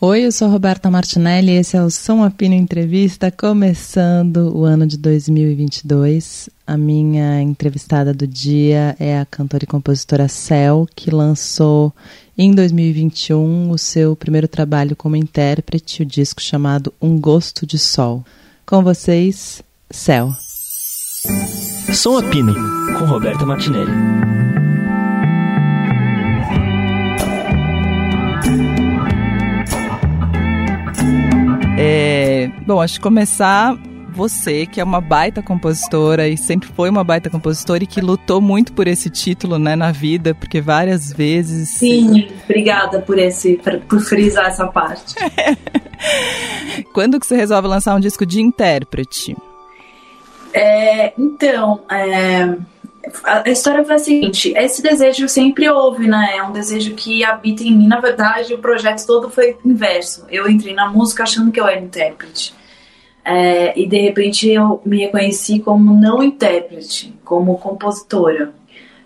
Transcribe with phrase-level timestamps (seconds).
[0.00, 4.86] Oi, eu sou Roberta Martinelli e esse é o Som Apino Entrevista, começando o ano
[4.86, 6.48] de 2022.
[6.64, 11.92] A minha entrevistada do dia é a cantora e compositora Cel, que lançou
[12.38, 18.24] em 2021 o seu primeiro trabalho como intérprete, o disco chamado Um Gosto de Sol.
[18.64, 20.30] Com vocês, Cel.
[21.92, 22.54] Som Apino,
[22.96, 23.90] com Roberta Martinelli.
[31.80, 33.78] É, bom, acho que começar
[34.10, 38.40] você, que é uma baita compositora e sempre foi uma baita compositora e que lutou
[38.40, 41.68] muito por esse título, né, na vida, porque várias vezes.
[41.68, 45.14] Sim, obrigada por esse, por frisar essa parte.
[46.92, 49.36] Quando que você resolve lançar um disco de intérprete?
[50.52, 52.56] É, então, é,
[53.24, 56.36] a história foi a seguinte: esse desejo sempre houve, né?
[56.36, 57.86] É um desejo que habita em mim.
[57.86, 60.26] Na verdade, o projeto todo foi inverso.
[60.30, 62.54] Eu entrei na música achando que eu era intérprete.
[63.24, 68.52] É, e de repente eu me reconheci como não intérprete, como compositora.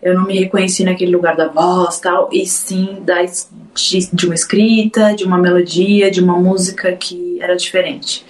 [0.01, 4.35] Eu não me reconheci naquele lugar da voz tal, e sim da, de, de uma
[4.35, 8.25] escrita, de uma melodia, de uma música que era diferente.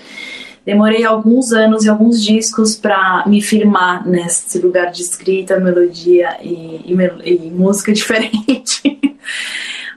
[0.64, 6.82] Demorei alguns anos e alguns discos para me firmar nesse lugar de escrita, melodia e,
[6.86, 9.00] e, e música diferente.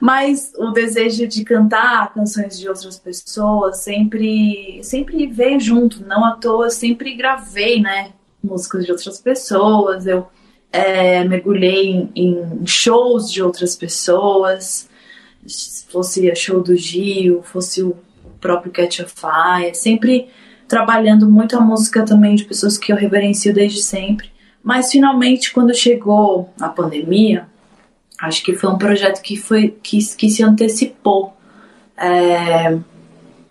[0.00, 6.04] Mas o desejo de cantar canções de outras pessoas sempre, sempre veio junto.
[6.04, 8.10] Não à toa, sempre gravei, né?
[8.42, 10.06] Músicas de outras pessoas.
[10.06, 10.26] Eu
[10.72, 14.88] é, mergulhei em, em, shows de outras pessoas.
[15.88, 17.96] Fosse a show do Gil, fosse o
[18.40, 19.74] próprio Catch a Fire.
[19.74, 20.28] Sempre
[20.68, 24.30] trabalhando muito a música também de pessoas que eu reverencio desde sempre.
[24.62, 27.46] Mas finalmente, quando chegou a pandemia,
[28.20, 31.36] acho que foi um projeto que, foi, que, que se antecipou.
[31.96, 32.76] É,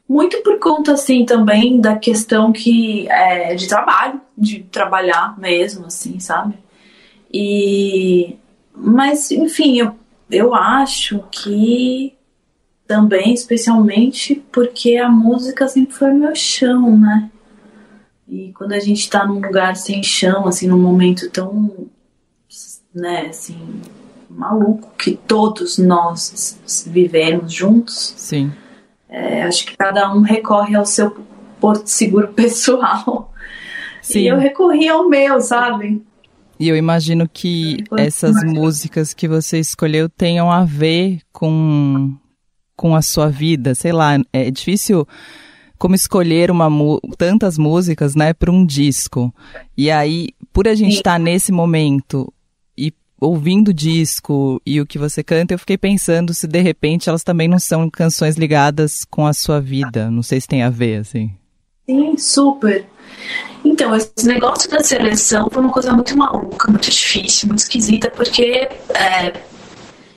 [0.08, 6.20] muito por conta, assim, também da questão que é, de trabalho, de trabalhar mesmo, assim,
[6.20, 6.56] sabe?
[7.34, 8.36] E,
[8.76, 9.96] mas, enfim, eu,
[10.30, 12.14] eu acho que
[12.88, 17.30] também, especialmente porque a música sempre foi meu chão, né?
[18.28, 21.88] E quando a gente tá num lugar sem chão, assim, num momento tão,
[22.94, 23.82] né, assim,
[24.30, 28.14] maluco que todos nós vivemos juntos.
[28.18, 28.52] Sim.
[29.08, 31.12] É, acho que cada um recorre ao seu
[31.60, 33.32] porto seguro pessoal.
[34.02, 34.20] Sim.
[34.20, 36.04] E eu recorri ao meu, sabe?
[36.60, 42.16] E eu imagino que essas músicas que você escolheu tenham a ver com
[42.76, 43.76] com a sua vida?
[43.76, 45.08] Sei lá, é difícil
[45.78, 46.70] como escolher uma
[47.18, 49.34] tantas músicas, né, para um disco.
[49.78, 52.32] E aí, por a gente estar tá nesse momento
[52.78, 57.10] e ouvindo o disco e o que você canta, eu fiquei pensando se de repente
[57.10, 60.10] elas também não são canções ligadas com a sua vida.
[60.10, 61.32] Não sei se tem a ver, assim.
[61.86, 62.86] Sim, super.
[63.64, 68.70] Então, esse negócio da seleção foi uma coisa muito maluca, muito difícil, muito esquisita, porque
[68.94, 69.34] é,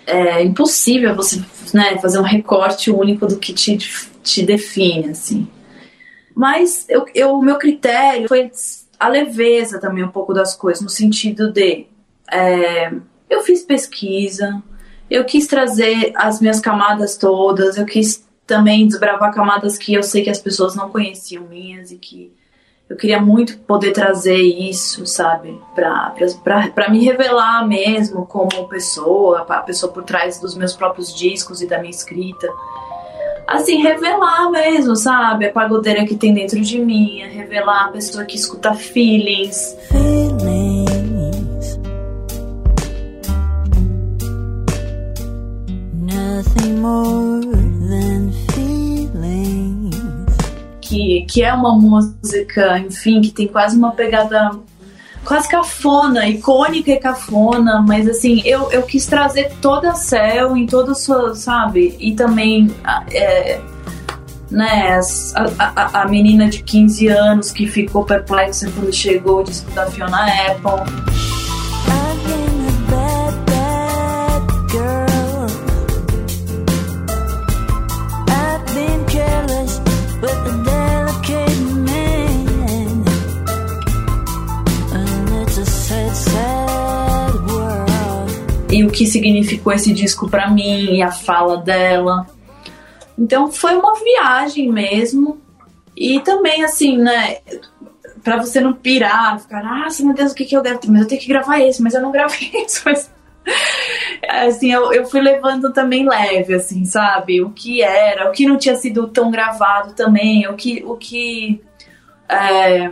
[0.07, 1.41] é impossível você
[1.75, 3.77] né, fazer um recorte único do que te,
[4.23, 5.49] te define, assim.
[6.35, 6.87] Mas
[7.27, 8.51] o meu critério foi
[8.99, 11.87] a leveza também um pouco das coisas, no sentido de
[12.31, 12.93] é,
[13.29, 14.63] eu fiz pesquisa,
[15.11, 20.23] eu quis trazer as minhas camadas todas, eu quis também desbravar camadas que eu sei
[20.23, 22.33] que as pessoas não conheciam minhas e que
[22.89, 29.93] eu queria muito poder trazer isso, sabe, para me revelar mesmo como pessoa, a pessoa
[29.93, 32.49] por trás dos meus próprios discos e da minha escrita.
[33.47, 38.37] Assim, revelar mesmo, sabe, a pagodeira que tem dentro de mim, revelar a pessoa que
[38.37, 39.77] escuta feelings.
[39.91, 40.89] Feelings.
[45.95, 47.49] Nothing more
[50.89, 54.51] que, que é uma música, enfim, que tem quase uma pegada
[55.25, 60.65] quase cafona, icônica e cafona, mas assim, eu, eu quis trazer toda a Cell em
[60.65, 61.95] toda a sua, sabe?
[62.01, 62.75] E também
[63.11, 63.61] é,
[64.51, 64.99] né,
[65.35, 69.87] a, a, a menina de 15 anos que ficou perplexa quando chegou o disco da
[69.87, 71.09] Fiona Apple.
[88.79, 92.29] E o que significou esse disco para mim e a fala dela.
[93.19, 95.41] Então foi uma viagem mesmo.
[95.97, 97.39] E também assim, né,
[98.23, 100.81] para você não pirar, ficar, ah, meu Deus, o que que eu gravo?
[100.87, 103.11] Mas eu tenho que gravar esse, mas eu não gravei esse, mas
[104.29, 107.43] assim, eu, eu fui levando também leve, assim, sabe?
[107.43, 111.61] O que era, o que não tinha sido tão gravado também, o que, o que
[112.29, 112.89] é,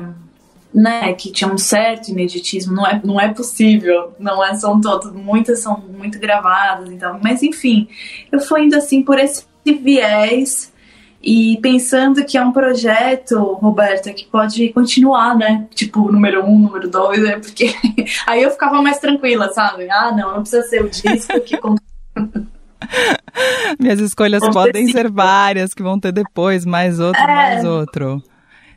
[0.77, 5.11] né, que tinha um certo ineditismo, não é, não é possível, não é, são todas,
[5.11, 7.89] muitas são muito gravadas, então, mas enfim,
[8.31, 10.71] eu fui indo assim por esse viés
[11.23, 15.67] e pensando que é um projeto, Roberta, que pode continuar, né?
[15.75, 17.39] Tipo, número um, número dois, né?
[17.39, 17.75] Porque
[18.29, 19.91] aí eu ficava mais tranquila, sabe?
[19.91, 21.59] Ah, não, não precisa ser o disco que.
[23.81, 28.23] Minhas escolhas podem ser várias, que vão ter depois, mais outro, é, mais outro.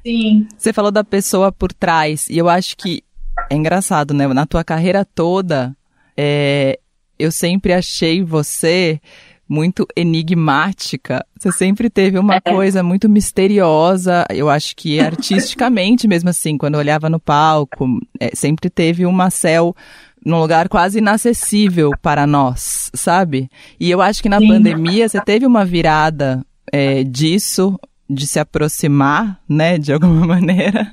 [0.05, 0.47] Sim.
[0.57, 3.03] Você falou da pessoa por trás, e eu acho que
[3.49, 4.27] é engraçado, né?
[4.27, 5.75] Na tua carreira toda,
[6.17, 6.79] é,
[7.17, 8.99] eu sempre achei você
[9.47, 11.25] muito enigmática.
[11.37, 12.39] Você sempre teve uma é.
[12.39, 14.23] coisa muito misteriosa.
[14.29, 19.31] Eu acho que artisticamente, mesmo assim, quando eu olhava no palco, é, sempre teve uma
[19.31, 19.75] céu
[20.23, 23.49] num lugar quase inacessível para nós, sabe?
[23.79, 24.49] E eu acho que na Sim.
[24.49, 30.91] pandemia você teve uma virada é, disso de se aproximar, né, de alguma maneira,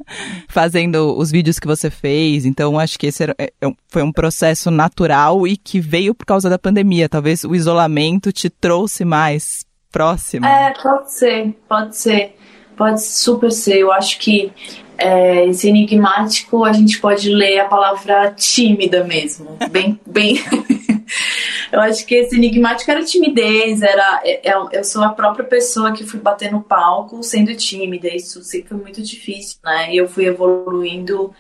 [0.49, 2.45] fazendo os vídeos que você fez.
[2.45, 6.27] Então, acho que esse era, é, é foi um processo natural e que veio por
[6.27, 7.09] causa da pandemia.
[7.09, 10.45] Talvez o isolamento te trouxe mais próximo.
[10.45, 12.37] É, pode ser, pode ser.
[12.77, 13.79] Pode super ser.
[13.79, 14.53] Eu acho que
[14.99, 19.57] é, esse enigmático a gente pode ler a palavra tímida mesmo.
[19.71, 20.37] Bem, bem.
[21.73, 25.93] Eu acho que esse enigmático era timidez, era é, é, eu sou a própria pessoa
[25.93, 28.09] que fui bater no palco sendo tímida.
[28.09, 29.93] Isso sempre foi muito difícil, né?
[29.93, 31.35] E eu fui evoluindo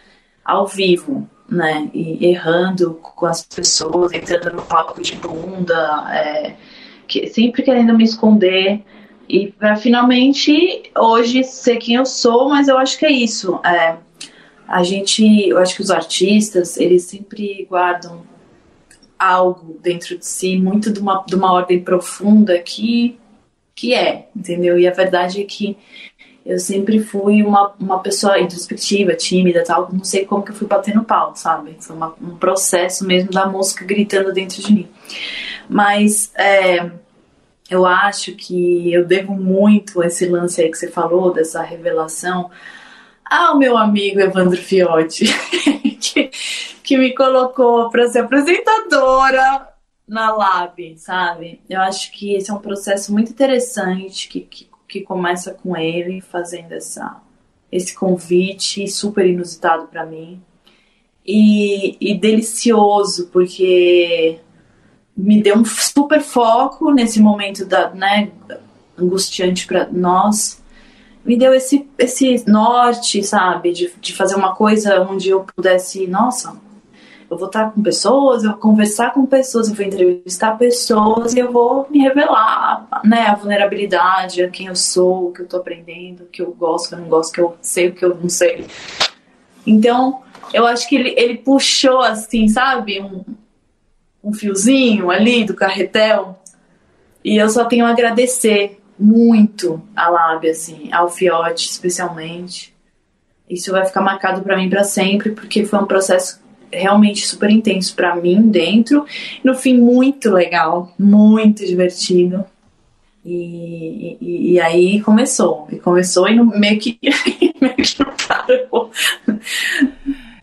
[0.44, 1.88] ao vivo, né?
[1.94, 6.56] E errando com as pessoas, entrando no palco de bunda, é,
[7.06, 8.82] que, sempre querendo me esconder.
[9.28, 13.60] E para finalmente hoje ser quem eu sou, mas eu acho que é isso.
[13.64, 13.96] É,
[14.68, 18.24] a gente, eu acho que os artistas, eles sempre guardam
[19.18, 23.18] algo dentro de si, muito de uma, de uma ordem profunda que,
[23.74, 24.78] que é, entendeu?
[24.78, 25.76] E a verdade é que
[26.44, 30.68] eu sempre fui uma, uma pessoa introspectiva, tímida tal, não sei como que eu fui
[30.68, 31.76] bater no pau, sabe?
[31.80, 34.88] Foi uma, um processo mesmo da música gritando dentro de mim.
[35.68, 36.88] Mas é,
[37.68, 42.48] eu acho que eu devo muito esse lance aí que você falou, dessa revelação,
[43.28, 45.24] ao meu amigo Evandro Fiotti,
[46.86, 49.68] que me colocou para ser apresentadora
[50.06, 51.60] na Lab, sabe?
[51.68, 56.20] Eu acho que esse é um processo muito interessante que, que, que começa com ele
[56.20, 57.20] fazendo essa,
[57.72, 60.40] esse convite super inusitado para mim
[61.26, 64.38] e, e delicioso porque
[65.16, 68.30] me deu um super foco nesse momento da, né,
[68.96, 70.62] angustiante para nós
[71.24, 73.72] me deu esse, esse norte, sabe?
[73.72, 76.56] De, de fazer uma coisa onde eu pudesse, nossa,
[77.28, 81.40] eu vou estar com pessoas, eu vou conversar com pessoas, eu vou entrevistar pessoas e
[81.40, 83.22] eu vou me revelar, né?
[83.22, 86.86] A vulnerabilidade, a quem eu sou, o que eu tô aprendendo, o que eu gosto,
[86.86, 88.66] o que eu não gosto, o que eu sei, o que eu não sei.
[89.66, 90.22] Então,
[90.54, 93.00] eu acho que ele, ele puxou, assim, sabe?
[93.00, 93.24] Um,
[94.22, 96.38] um fiozinho ali do carretel.
[97.24, 102.74] E eu só tenho a agradecer muito a lábia, assim, ao fiote especialmente.
[103.50, 106.40] Isso vai ficar marcado para mim para sempre, porque foi um processo
[106.72, 109.04] realmente super intenso para mim dentro.
[109.42, 112.44] No fim, muito legal, muito divertido.
[113.24, 115.66] E, e, e, aí começou.
[115.72, 116.98] E começou e no, meio, que,
[117.60, 118.90] meio que não parou.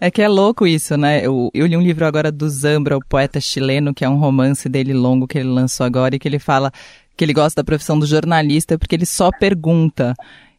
[0.01, 1.25] É que é louco isso, né?
[1.25, 4.67] Eu, eu li um livro agora do Zambra, o poeta chileno, que é um romance
[4.67, 6.73] dele longo que ele lançou agora, e que ele fala
[7.15, 10.13] que ele gosta da profissão do jornalista porque ele só pergunta.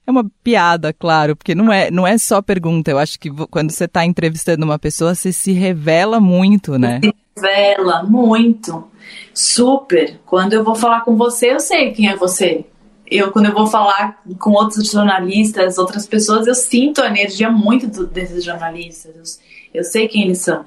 [0.07, 2.91] É uma piada, claro, porque não é, não é só pergunta.
[2.91, 7.01] Eu acho que quando você está entrevistando uma pessoa, você se revela muito, né?
[7.03, 8.87] Se revela muito.
[9.33, 10.21] Super.
[10.27, 12.67] Quando eu vou falar com você, eu sei quem é você.
[13.11, 17.87] Eu, quando eu vou falar com outros jornalistas, outras pessoas, eu sinto a energia muito
[17.87, 19.41] do, desses jornalistas.
[19.73, 20.67] Eu, eu sei quem eles são.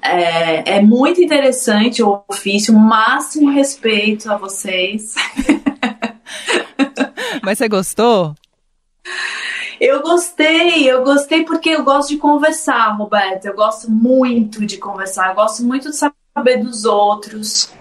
[0.00, 5.14] É, é muito interessante o ofício, máximo respeito a vocês.
[7.42, 8.34] Mas você gostou?
[9.80, 13.46] Eu gostei, eu gostei porque eu gosto de conversar, Roberto.
[13.46, 17.72] Eu gosto muito de conversar, eu gosto muito de saber dos outros.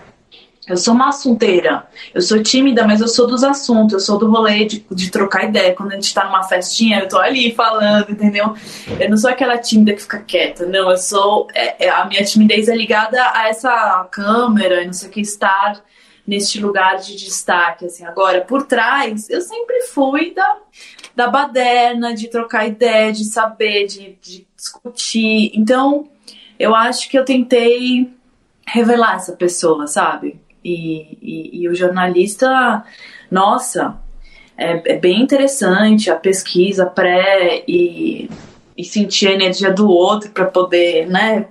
[0.68, 1.88] Eu sou uma assunteira.
[2.14, 3.94] Eu sou tímida, mas eu sou dos assuntos.
[3.94, 5.74] Eu sou do rolê de, de trocar ideia.
[5.74, 8.54] Quando a gente tá numa festinha, eu tô ali falando, entendeu?
[9.00, 10.66] Eu não sou aquela tímida que fica quieta.
[10.66, 11.48] Não, eu sou.
[11.54, 15.82] É, é, a minha timidez é ligada a essa câmera, não sei o que, estar
[16.28, 17.86] neste lugar de destaque.
[17.86, 18.06] Assim.
[18.06, 20.58] Agora, por trás, eu sempre fui da,
[21.18, 25.50] da baderna, de trocar ideia, de saber, de, de discutir.
[25.56, 26.08] Então,
[26.60, 28.14] eu acho que eu tentei
[28.68, 30.40] revelar essa pessoa, sabe?
[30.64, 32.86] E, e, e o jornalista,
[33.32, 33.98] nossa,
[34.56, 38.30] é, é, bem interessante a pesquisa pré e,
[38.78, 41.48] e sentir a energia do outro para poder, né,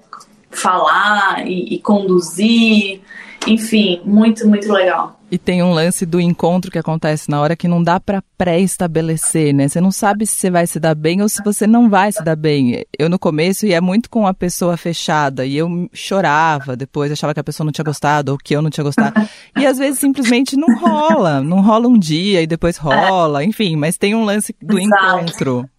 [0.49, 3.01] falar e, e conduzir.
[3.49, 5.16] Enfim, muito, muito legal.
[5.29, 9.53] E tem um lance do encontro que acontece na hora que não dá para pré-estabelecer,
[9.53, 9.67] né?
[9.67, 12.23] Você não sabe se você vai se dar bem ou se você não vai se
[12.23, 12.85] dar bem.
[12.97, 17.41] Eu no começo ia muito com a pessoa fechada e eu chorava, depois achava que
[17.41, 19.21] a pessoa não tinha gostado ou que eu não tinha gostado.
[19.57, 23.99] E às vezes simplesmente não rola, não rola um dia e depois rola, enfim, mas
[23.99, 25.19] tem um lance do Exato.
[25.19, 25.71] encontro.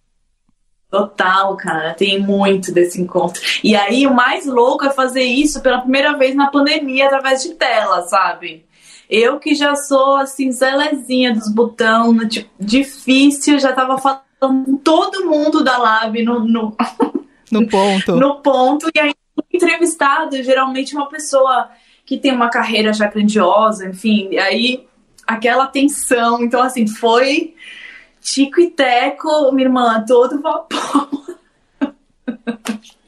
[0.90, 3.42] Total, cara, tem muito desse encontro.
[3.62, 7.50] E aí, o mais louco é fazer isso pela primeira vez na pandemia através de
[7.50, 8.64] tela, sabe?
[9.08, 14.76] Eu que já sou assim, zelezinha dos botão, no, tipo, difícil, já tava falando com
[14.76, 16.76] todo mundo da Lab no, no,
[17.50, 18.16] no ponto.
[18.16, 18.90] no ponto.
[18.94, 19.14] E aí,
[19.52, 21.70] entrevistado, geralmente uma pessoa
[22.04, 24.88] que tem uma carreira já grandiosa, enfim, e aí
[25.26, 26.42] aquela tensão.
[26.42, 27.54] Então, assim, foi
[28.20, 31.17] Tico e Teco, minha irmã, todo vapor.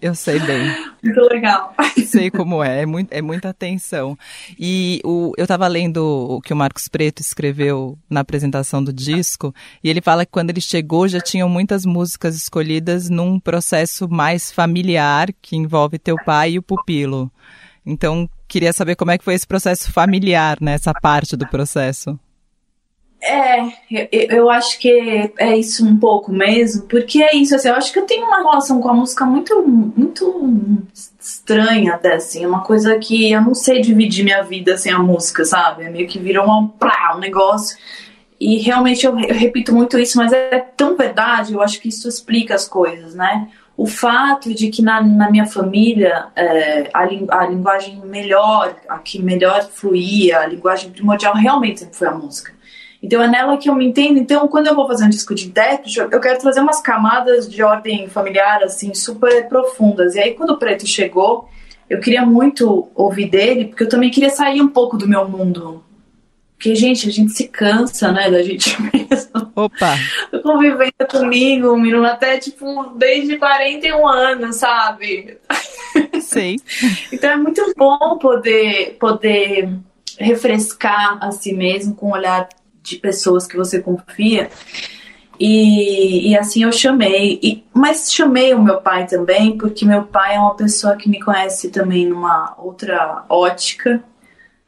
[0.01, 0.63] Eu sei bem.
[1.03, 1.75] Muito legal.
[2.07, 4.19] Sei como é, é, muito, é muita atenção.
[4.59, 9.55] E o, eu estava lendo o que o Marcos Preto escreveu na apresentação do disco,
[9.85, 14.51] e ele fala que quando ele chegou já tinham muitas músicas escolhidas num processo mais
[14.51, 17.31] familiar, que envolve teu pai e o pupilo.
[17.85, 22.19] Então, queria saber como é que foi esse processo familiar, né, essa parte do processo.
[23.23, 23.61] É,
[23.91, 27.93] eu, eu, acho que é isso um pouco mesmo, porque é isso, assim, eu acho
[27.93, 30.87] que eu tenho uma relação com a música muito, muito
[31.21, 35.45] estranha até, assim, uma coisa que eu não sei dividir minha vida sem a música,
[35.45, 35.85] sabe?
[35.85, 37.77] É meio que virou um, plá, um negócio,
[38.41, 42.09] e realmente eu, eu repito muito isso, mas é tão verdade, eu acho que isso
[42.09, 43.49] explica as coisas, né?
[43.77, 47.01] O fato de que na, na minha família é, a,
[47.39, 52.60] a linguagem melhor, a que melhor fluía, a linguagem primordial realmente sempre foi a música.
[53.03, 54.19] Então é nela que eu me entendo.
[54.19, 57.63] Então, quando eu vou fazer um disco de intérprete, eu quero trazer umas camadas de
[57.63, 60.15] ordem familiar, assim, super profundas.
[60.15, 61.49] E aí, quando o Preto chegou,
[61.89, 65.83] eu queria muito ouvir dele, porque eu também queria sair um pouco do meu mundo.
[66.53, 69.51] Porque, gente, a gente se cansa, né, da gente mesmo.
[69.57, 69.97] Opa!
[70.43, 75.39] Convivendo comigo, menino, até, tipo, desde 41 anos, sabe?
[76.21, 76.57] Sim.
[77.11, 79.71] então é muito bom poder, poder
[80.19, 82.47] refrescar a si mesmo com um olhar
[82.91, 84.51] de pessoas que você confia.
[85.39, 87.39] E, e assim eu chamei.
[87.43, 91.21] E, mas chamei o meu pai também, porque meu pai é uma pessoa que me
[91.21, 94.03] conhece também numa outra ótica.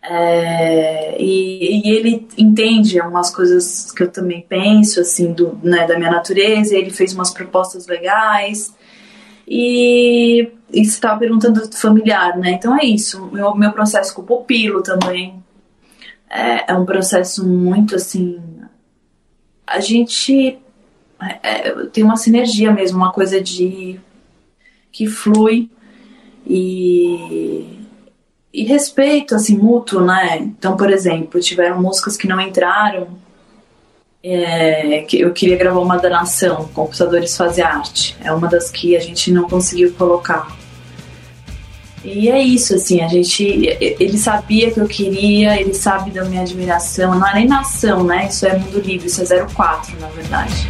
[0.02, 5.98] É, e, e, ele entende umas coisas que eu também penso, assim, do, né, da
[5.98, 6.74] minha natureza.
[6.74, 8.74] Ele fez umas propostas legais.
[9.46, 12.52] E, você estava perguntando do familiar, né?
[12.52, 13.28] Então é isso.
[13.30, 15.41] Meu, meu processo com o pupilo também
[16.32, 18.40] é, é um processo muito assim.
[19.66, 20.58] A gente
[21.20, 24.00] é, é, tem uma sinergia mesmo, uma coisa de
[24.90, 25.70] que flui
[26.46, 27.78] e,
[28.52, 30.38] e respeito assim mútuo, né?
[30.38, 33.20] Então, por exemplo, tiveram músicas que não entraram.
[34.24, 38.16] É, que eu queria gravar uma da Nação, Computadores Fazem Arte.
[38.22, 40.56] É uma das que a gente não conseguiu colocar.
[42.04, 43.44] E é isso, assim, a gente.
[43.80, 47.14] Ele sabia que eu queria, ele sabe da minha admiração.
[47.14, 48.26] Não é nem nação, né?
[48.28, 50.68] Isso é mundo livre, isso é 04, na verdade.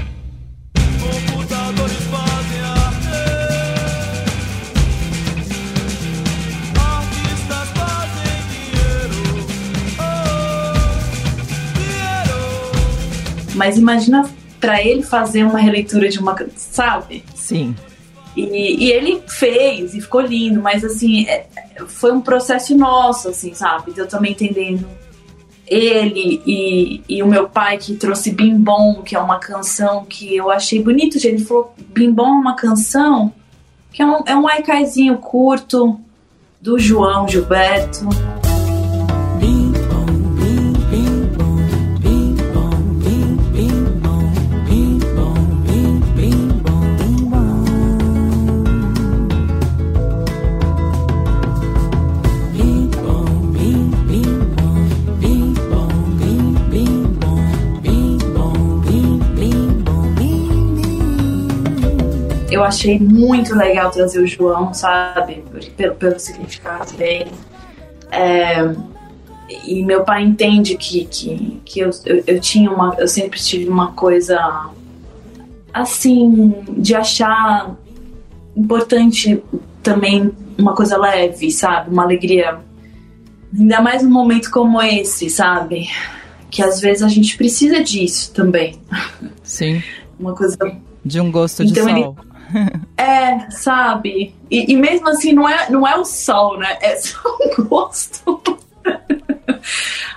[13.55, 14.29] Mas imagina
[14.61, 17.25] para ele fazer uma releitura de uma, sabe?
[17.35, 17.75] Sim.
[18.37, 21.47] E, e, ele fez e ficou lindo, mas assim, é,
[21.87, 23.93] foi um processo nosso, assim, sabe?
[23.97, 24.89] Eu também entendendo
[25.67, 30.37] ele e, e o meu pai que trouxe Bim Bom, que é uma canção que
[30.37, 31.17] eu achei bonito.
[31.23, 33.33] Ele falou: Bim Bom é uma canção
[33.93, 36.01] que é um, é um curto
[36.61, 38.09] do João Gilberto.
[62.63, 65.43] Eu achei muito legal trazer o João, sabe?
[65.77, 67.31] Pelo, pelo significado dele.
[68.11, 68.75] É,
[69.65, 72.95] e meu pai entende que, que, que eu, eu, eu, tinha uma.
[72.99, 74.71] Eu sempre tive uma coisa
[75.73, 77.75] assim, de achar
[78.57, 79.43] importante
[79.83, 81.91] também uma coisa leve, sabe?
[81.91, 82.61] Uma alegria
[83.59, 85.87] Ainda mais num momento como esse, sabe?
[86.51, 88.77] Que às vezes a gente precisa disso também.
[89.43, 89.83] Sim.
[90.19, 90.57] Uma coisa.
[91.05, 92.17] De um gosto então, de sol.
[92.97, 94.35] É, sabe?
[94.51, 96.79] E, e, mesmo assim, não é, não é o sol, né?
[96.81, 98.41] É só um gosto.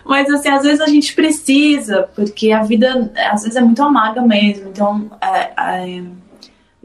[0.06, 4.22] Mas assim, às vezes a gente precisa, porque a vida às vezes é muito amarga
[4.22, 4.70] mesmo.
[4.70, 6.04] Então, é, é,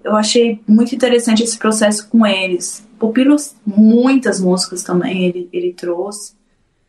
[0.02, 2.86] eu achei muito interessante esse processo com eles.
[2.98, 6.34] Pupilos, muitas músicas também ele, ele trouxe.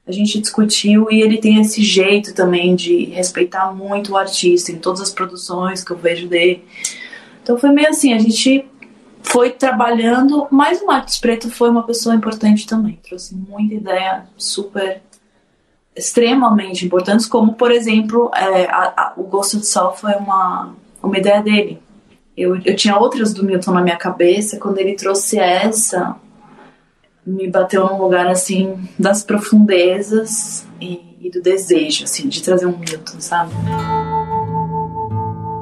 [0.06, 4.77] A gente discutiu e ele tem esse jeito também de respeitar muito o artista em
[4.77, 6.63] todas as produções que eu vejo dele.
[7.51, 8.65] Então foi meio assim, a gente
[9.22, 12.98] foi trabalhando, mas o Marcos Preto foi uma pessoa importante também.
[13.03, 15.01] Trouxe muita ideia super
[15.93, 21.17] extremamente importantes, como por exemplo é, a, a, o Ghost of Sol foi uma, uma
[21.17, 21.81] ideia dele.
[22.38, 26.15] Eu, eu tinha outras do Milton na minha cabeça, quando ele trouxe essa,
[27.27, 32.77] me bateu num lugar assim das profundezas e, e do desejo, assim, de trazer um
[32.77, 33.51] Milton, sabe?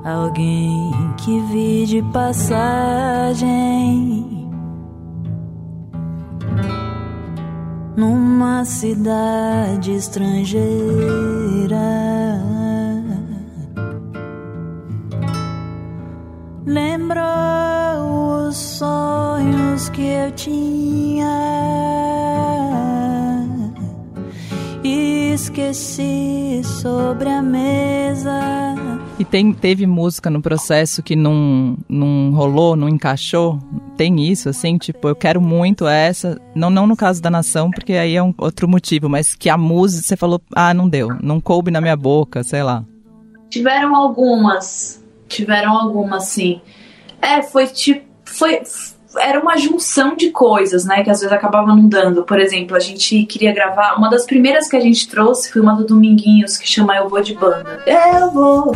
[0.09, 3.47] Alguém que vi de passagem
[7.95, 10.65] numa cidade estrangeira.
[16.65, 21.29] Lembrou os sonhos que eu tinha.
[25.39, 28.59] Esqueci sobre a mesa
[29.17, 33.59] e tem, teve música no processo que não, não rolou, não encaixou?
[33.97, 37.93] Tem isso, assim, tipo, eu quero muito essa, não, não no caso da nação, porque
[37.93, 41.41] aí é um outro motivo, mas que a música, você falou, ah, não deu, não
[41.41, 42.85] coube na minha boca, sei lá.
[43.49, 46.61] Tiveram algumas, tiveram algumas, sim.
[47.21, 48.61] É, foi tipo, foi,
[49.17, 52.23] era uma junção de coisas, né, que às vezes acabava não dando.
[52.23, 55.75] Por exemplo, a gente queria gravar, uma das primeiras que a gente trouxe foi uma
[55.75, 57.83] do Dominguinhos, que chama Eu Vou de Banda.
[57.85, 58.75] Eu vou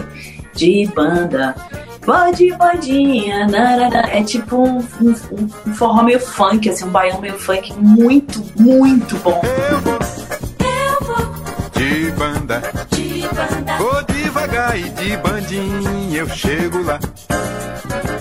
[0.56, 1.56] de banda,
[2.02, 4.08] vou de bandinha, narara.
[4.12, 9.18] é tipo um, um, um, forró meio funk, assim, um baião meio funk muito, muito
[9.18, 9.42] bom.
[9.72, 11.34] Eu vou, eu vou
[11.74, 17.00] de banda, de banda, vou devagar e de bandinha eu chego lá.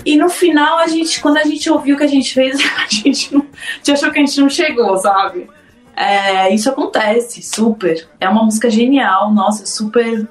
[0.05, 2.87] E no final, a gente, quando a gente ouviu o que a gente fez, a
[2.89, 5.49] gente, não, a gente achou que a gente não chegou, sabe?
[5.95, 8.07] É, isso acontece, super.
[8.19, 10.27] É uma música genial, nossa, super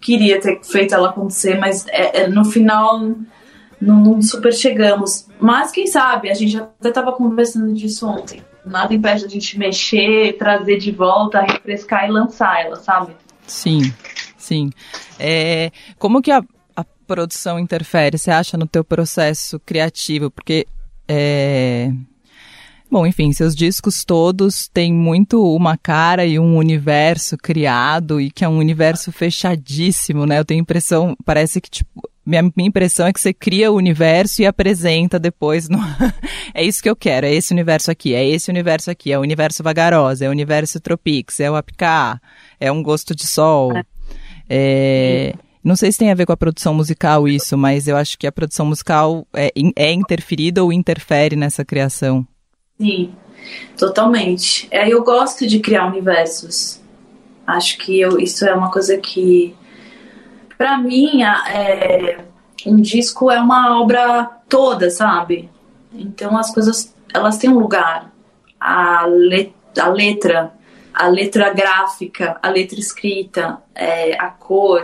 [0.00, 3.14] queria ter feito ela acontecer, mas é, é, no final
[3.80, 5.26] não, super chegamos.
[5.38, 8.42] Mas quem sabe, a gente até estava conversando disso ontem.
[8.64, 13.12] Nada impede a gente mexer, trazer de volta, refrescar e lançar ela, sabe?
[13.46, 13.92] Sim,
[14.36, 14.70] sim.
[15.18, 16.42] É, como que a,
[17.10, 20.30] produção interfere, você acha, no teu processo criativo?
[20.30, 20.64] Porque,
[21.08, 21.90] é...
[22.88, 28.44] bom, enfim, seus discos todos têm muito uma cara e um universo criado e que
[28.44, 30.38] é um universo fechadíssimo, né?
[30.38, 34.40] Eu tenho impressão, parece que, tipo, minha, minha impressão é que você cria o universo
[34.40, 35.68] e apresenta depois.
[35.68, 35.80] No...
[36.54, 39.22] é isso que eu quero, é esse universo aqui, é esse universo aqui, é o
[39.22, 42.20] universo Vagarosa, é o universo Tropix, é o Apicá,
[42.60, 43.76] é um gosto de sol.
[43.76, 45.34] É...
[45.34, 48.18] é não sei se tem a ver com a produção musical isso, mas eu acho
[48.18, 52.26] que a produção musical é, é interferida ou interfere nessa criação.
[52.80, 53.12] Sim,
[53.76, 54.66] totalmente.
[54.70, 56.80] É, eu gosto de criar universos.
[57.46, 59.54] Acho que eu, isso é uma coisa que,
[60.56, 62.24] para mim, é,
[62.66, 65.50] um disco é uma obra toda, sabe?
[65.92, 68.10] Então as coisas elas têm um lugar.
[68.58, 70.52] A, a letra,
[70.94, 74.82] a letra gráfica, a letra escrita, é, a cor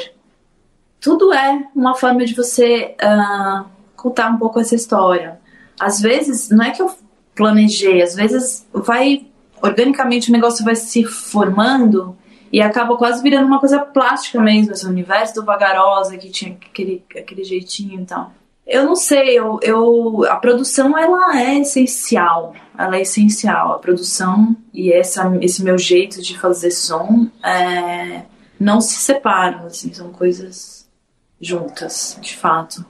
[1.06, 3.64] tudo é uma forma de você uh,
[3.94, 5.38] contar um pouco essa história.
[5.78, 6.92] Às vezes, não é que eu
[7.32, 9.28] planejei, às vezes vai
[9.62, 12.16] organicamente o negócio vai se formando
[12.52, 17.04] e acaba quase virando uma coisa plástica mesmo, esse universo do Vagarosa que tinha aquele,
[17.16, 18.32] aquele jeitinho e tal.
[18.66, 23.74] Eu não sei, eu, eu, a produção ela é essencial, ela é essencial.
[23.74, 28.22] A produção e essa, esse meu jeito de fazer som é,
[28.58, 30.85] não se separam, assim, são coisas
[31.40, 32.84] juntas, de fato.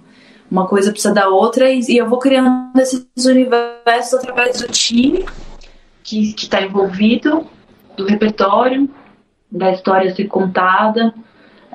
[0.50, 5.24] Uma coisa precisa da outra e, e eu vou criando esses universos através do time
[6.02, 7.46] que está envolvido,
[7.96, 8.88] do repertório,
[9.50, 11.12] da história ser contada.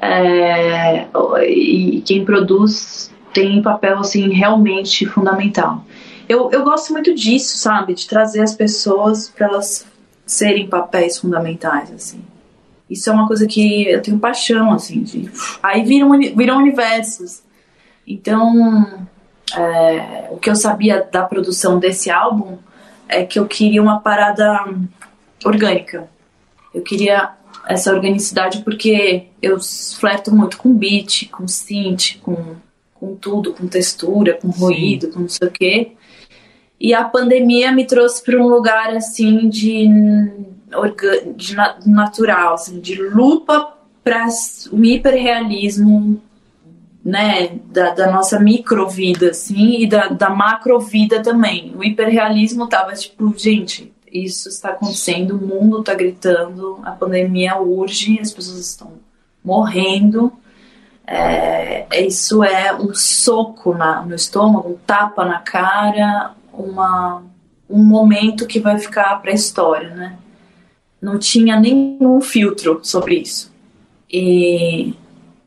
[0.02, 1.08] É,
[1.48, 5.84] e quem produz tem papel assim realmente fundamental.
[6.28, 9.86] Eu, eu gosto muito disso, sabe, de trazer as pessoas para elas
[10.26, 12.24] serem papéis fundamentais assim.
[12.92, 15.32] Isso é uma coisa que eu tenho paixão, assim, de...
[15.64, 17.42] Aí viram, viram universos.
[18.06, 19.08] Então,
[19.56, 22.58] é, o que eu sabia da produção desse álbum
[23.08, 24.66] é que eu queria uma parada
[25.46, 26.10] orgânica.
[26.74, 27.32] Eu queria
[27.66, 29.58] essa organicidade porque eu
[29.98, 32.56] flerto muito com beat, com synth, com,
[32.94, 35.12] com tudo, com textura, com ruído, Sim.
[35.14, 35.92] com não sei o quê.
[36.78, 39.88] E a pandemia me trouxe para um lugar assim de,
[41.36, 41.56] de
[41.86, 44.28] natural, assim, de lupa para
[44.72, 46.22] o hiperrealismo
[47.04, 51.74] né, da, da nossa microvida, assim, e da, da macrovida também.
[51.76, 58.20] O hiperrealismo tava tipo, gente, isso está acontecendo, o mundo está gritando, a pandemia urge,
[58.20, 58.94] as pessoas estão
[59.44, 60.32] morrendo.
[61.08, 67.24] É, isso é um soco na, no estômago, um tapa na cara, uma,
[67.70, 70.18] um momento que vai ficar para a história, né?
[71.02, 73.52] Não tinha nenhum filtro sobre isso.
[74.10, 74.94] E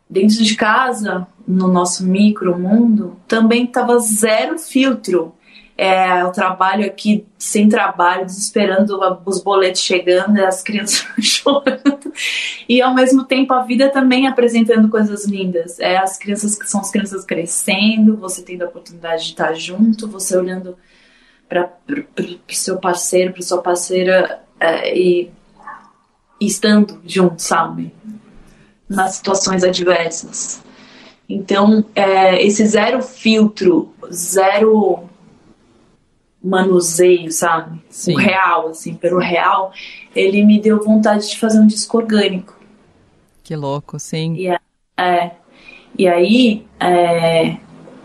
[0.09, 5.35] dentro de casa, no nosso micro mundo, também estava zero filtro.
[5.77, 12.13] É, o trabalho aqui sem trabalho, desesperando os boletos chegando, as crianças chorando,
[12.69, 15.81] e ao mesmo tempo a vida também apresentando coisas lindas.
[15.81, 20.07] É, as crianças que são as crianças crescendo, você tendo a oportunidade de estar junto,
[20.07, 20.77] você olhando
[21.49, 25.31] para o seu parceiro, para sua parceira é, e,
[26.47, 27.93] estando junto, sabe?
[28.89, 30.63] Nas situações adversas.
[31.29, 35.05] Então, é, esse zero filtro, zero
[36.43, 37.81] manuseio, sabe?
[37.89, 38.15] Sim.
[38.15, 39.73] O real, assim, pelo real,
[40.15, 42.55] ele me deu vontade de fazer um disco orgânico.
[43.43, 44.35] Que louco, sim.
[44.35, 44.59] E, é,
[44.99, 45.31] é
[45.99, 47.57] e aí, é,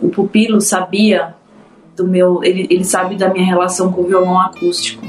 [0.02, 1.36] o pupilo sabia
[1.96, 2.44] do meu.
[2.44, 5.06] Ele, ele sabe da minha relação com o violão acústico.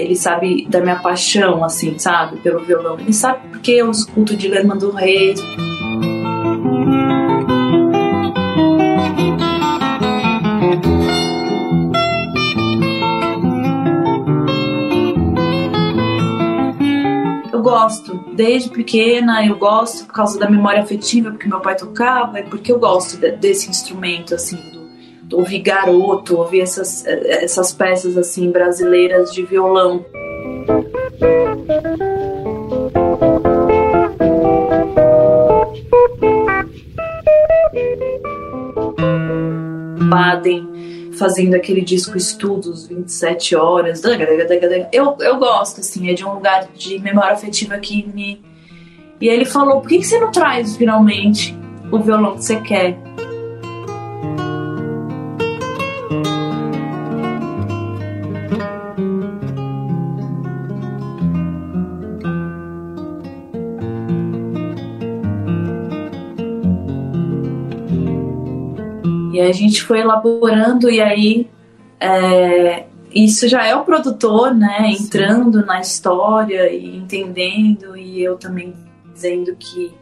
[0.00, 2.38] Ele sabe da minha paixão, assim, sabe?
[2.38, 2.98] Pelo violão.
[2.98, 5.34] Ele sabe porque eu escuto de Lerman do Rei.
[17.60, 18.24] eu gosto.
[18.32, 22.72] Desde pequena eu gosto por causa da memória afetiva, porque meu pai tocava, e porque
[22.72, 24.79] eu gosto de, desse instrumento, assim, do
[25.32, 30.04] ouvir garoto, ouvir essas, essas peças, assim, brasileiras de violão.
[40.08, 40.70] Baden
[41.18, 44.02] fazendo aquele disco Estudos, 27 horas.
[44.90, 48.42] Eu, eu gosto, assim, é de um lugar de memória afetiva que me.
[49.20, 51.54] E ele falou: por que, que você não traz finalmente
[51.92, 52.98] o violão que você quer?
[69.50, 71.48] A gente foi elaborando e aí
[71.98, 75.66] é, isso já é o produtor, né, entrando Sim.
[75.66, 78.74] na história e entendendo e eu também
[79.12, 79.92] dizendo que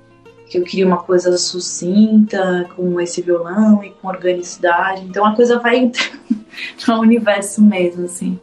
[0.48, 5.04] que eu queria uma coisa sucinta com esse violão e com organicidade.
[5.04, 6.18] Então a coisa vai entrando
[6.88, 8.40] no universo mesmo, assim.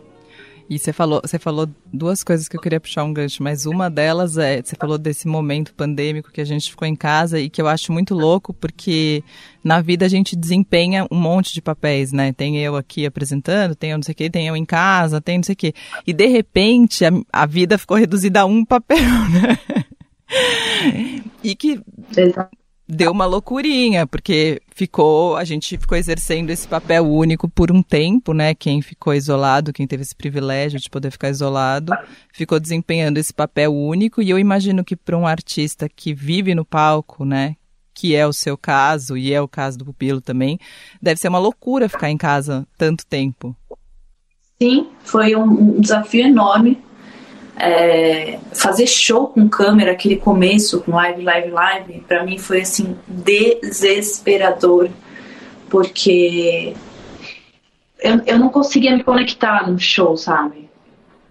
[0.67, 3.89] E você falou, você falou duas coisas que eu queria puxar um gancho, mas uma
[3.89, 7.61] delas é, você falou desse momento pandêmico que a gente ficou em casa e que
[7.61, 9.23] eu acho muito louco, porque
[9.63, 12.33] na vida a gente desempenha um monte de papéis, né?
[12.33, 15.37] Tem eu aqui apresentando, tem eu não sei o quê, tem eu em casa, tem
[15.37, 15.73] não sei o quê.
[16.05, 18.97] E de repente a, a vida ficou reduzida a um papel,
[19.29, 19.59] né?
[21.43, 21.79] e que
[22.87, 28.33] deu uma loucurinha, porque ficou, a gente ficou exercendo esse papel único por um tempo,
[28.33, 28.53] né?
[28.53, 31.93] Quem ficou isolado, quem teve esse privilégio de poder ficar isolado,
[32.31, 34.21] ficou desempenhando esse papel único.
[34.21, 37.55] E eu imagino que para um artista que vive no palco, né?
[37.93, 40.59] Que é o seu caso, e é o caso do Pupilo também,
[41.01, 43.55] deve ser uma loucura ficar em casa tanto tempo.
[44.61, 46.77] Sim, foi um desafio enorme
[47.57, 52.97] é, fazer show com câmera, aquele começo com live, live, live, para mim foi assim
[53.07, 54.89] desesperador,
[55.69, 56.73] porque
[57.99, 60.69] eu, eu não conseguia me conectar no show, sabe?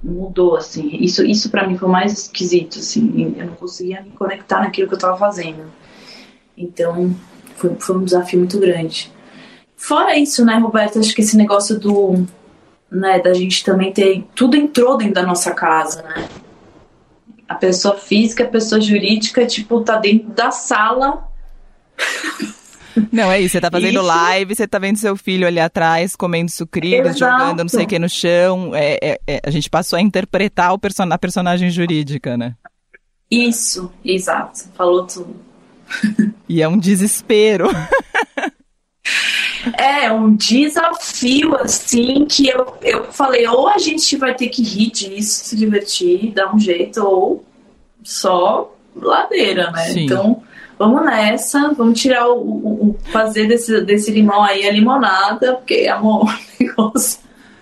[0.03, 0.97] Mudou assim.
[1.01, 3.35] Isso, isso para mim foi mais esquisito, assim.
[3.39, 5.65] Eu não conseguia me conectar naquilo que eu tava fazendo.
[6.57, 7.15] Então,
[7.57, 9.11] foi, foi um desafio muito grande.
[9.77, 10.99] Fora isso, né, Roberto?
[10.99, 12.27] Acho que esse negócio do
[12.91, 16.29] né, da gente também ter tudo entrou dentro da nossa casa, né?
[17.49, 21.29] A pessoa física, a pessoa jurídica, tipo, tá dentro da sala.
[23.13, 24.03] Não, é isso, você tá fazendo isso.
[24.03, 27.99] live, você tá vendo seu filho ali atrás comendo sucrilhos, jogando não sei o que
[27.99, 28.75] no chão.
[28.75, 32.55] É, é, é, a gente passou a interpretar o person a personagem jurídica, né?
[33.31, 35.37] Isso, exato, falou tudo.
[36.49, 37.69] E é um desespero.
[39.79, 44.91] É, um desafio, assim, que eu, eu falei, ou a gente vai ter que rir
[44.91, 47.45] disso, se divertir, dar um jeito, ou
[48.03, 49.85] só ladeira, né?
[49.87, 50.05] Sim.
[50.05, 50.43] Então,
[50.79, 55.89] vamos nessa, vamos tirar o, o- o- fazer desse, desse limão aí a limonada, porque,
[55.89, 56.27] amor,
[56.61, 57.19] o negócio.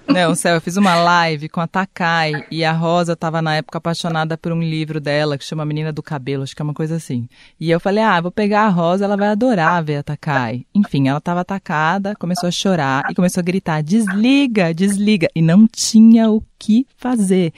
[0.07, 3.79] Não, Céu, eu fiz uma live com a Takai e a Rosa tava na época
[3.79, 6.97] apaixonada por um livro dela que chama Menina do Cabelo, acho que é uma coisa
[6.97, 7.29] assim.
[7.59, 10.67] E eu falei, ah, vou pegar a Rosa, ela vai adorar ver a Takai.
[10.75, 15.29] Enfim, ela tava atacada, começou a chorar e começou a gritar, desliga, desliga.
[15.35, 17.53] E não tinha o que fazer.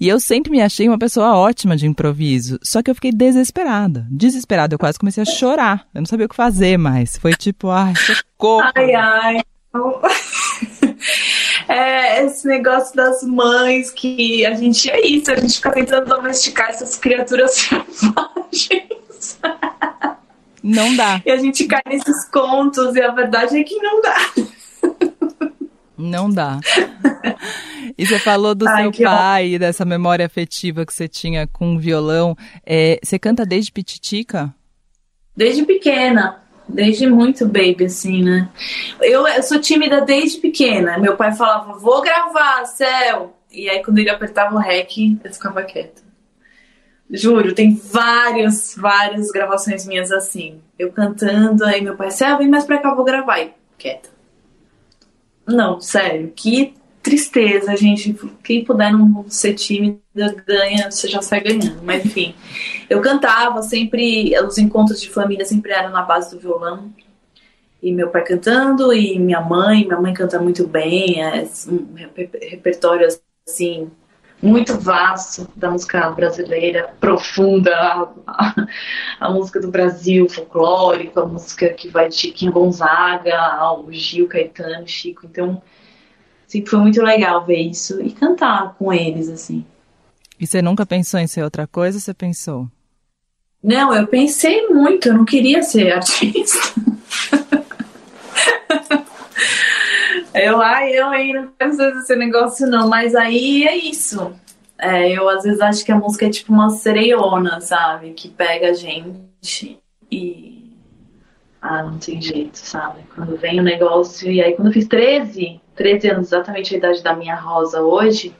[0.00, 4.06] E eu sempre me achei uma pessoa ótima de improviso, só que eu fiquei desesperada.
[4.10, 5.86] Desesperada, eu quase comecei a chorar.
[5.94, 7.16] Eu não sabia o que fazer mais.
[7.18, 8.70] Foi tipo, ai, socorro.
[8.74, 9.40] Ai, ai.
[11.68, 16.70] É, esse negócio das mães que a gente é isso, a gente fica tentando domesticar
[16.70, 17.52] essas criaturas
[17.92, 19.38] selvagens.
[20.62, 21.22] Não dá.
[21.26, 24.16] E a gente cai nesses contos, e a verdade é que não dá.
[25.96, 26.58] Não dá.
[27.98, 31.78] E você falou do Ai, seu pai dessa memória afetiva que você tinha com o
[31.78, 32.36] violão.
[32.64, 34.54] É, você canta desde pititica?
[35.36, 38.48] Desde pequena, desde muito baby, assim, né?
[39.00, 40.98] Eu, eu sou tímida desde pequena.
[40.98, 43.36] Meu pai falava, vou gravar, céu.
[43.50, 46.02] E aí, quando ele apertava o rec, eu ficava quieta.
[47.10, 50.60] Juro, tem várias, várias gravações minhas assim.
[50.78, 53.40] Eu cantando, aí meu pai, céu, vem mais pra cá, vou gravar.
[53.40, 54.10] E quieta.
[55.46, 56.74] Não, sério, que
[57.08, 58.14] tristeza, gente.
[58.42, 60.00] Quem puder não ser tímida,
[60.46, 61.82] ganha, você já sai ganhando.
[61.82, 62.34] Mas enfim,
[62.88, 66.92] eu cantava sempre, os encontros de família sempre eram na base do violão.
[67.82, 72.30] E meu pai cantando, e minha mãe, minha mãe canta muito bem, é um reper-
[72.42, 73.06] repertório
[73.46, 73.88] assim,
[74.42, 78.66] muito vasto da música brasileira, profunda, a, a-
[79.20, 84.86] a música do Brasil, folclórico, a música que vai de Chiquinho Gonzaga, ao Gil, Caetano,
[84.86, 85.24] Chico.
[85.24, 85.62] Então,
[86.48, 89.64] sempre foi muito legal ver isso e cantar com eles, assim.
[90.40, 91.98] E você nunca pensou em ser outra coisa?
[91.98, 92.68] ou Você pensou?
[93.62, 96.80] Não, eu pensei muito, eu não queria ser artista.
[100.34, 104.32] eu, ai, eu aí não quero ser esse negócio, não, mas aí é isso.
[104.78, 108.12] É, eu às vezes acho que a música é tipo uma sereiona, sabe?
[108.12, 109.78] Que pega a gente
[110.10, 110.57] e.
[111.60, 113.00] Ah, não tem jeito, sabe?
[113.14, 114.30] Quando vem o negócio.
[114.30, 118.34] E aí, quando eu fiz 13, 13 anos, exatamente a idade da minha Rosa hoje,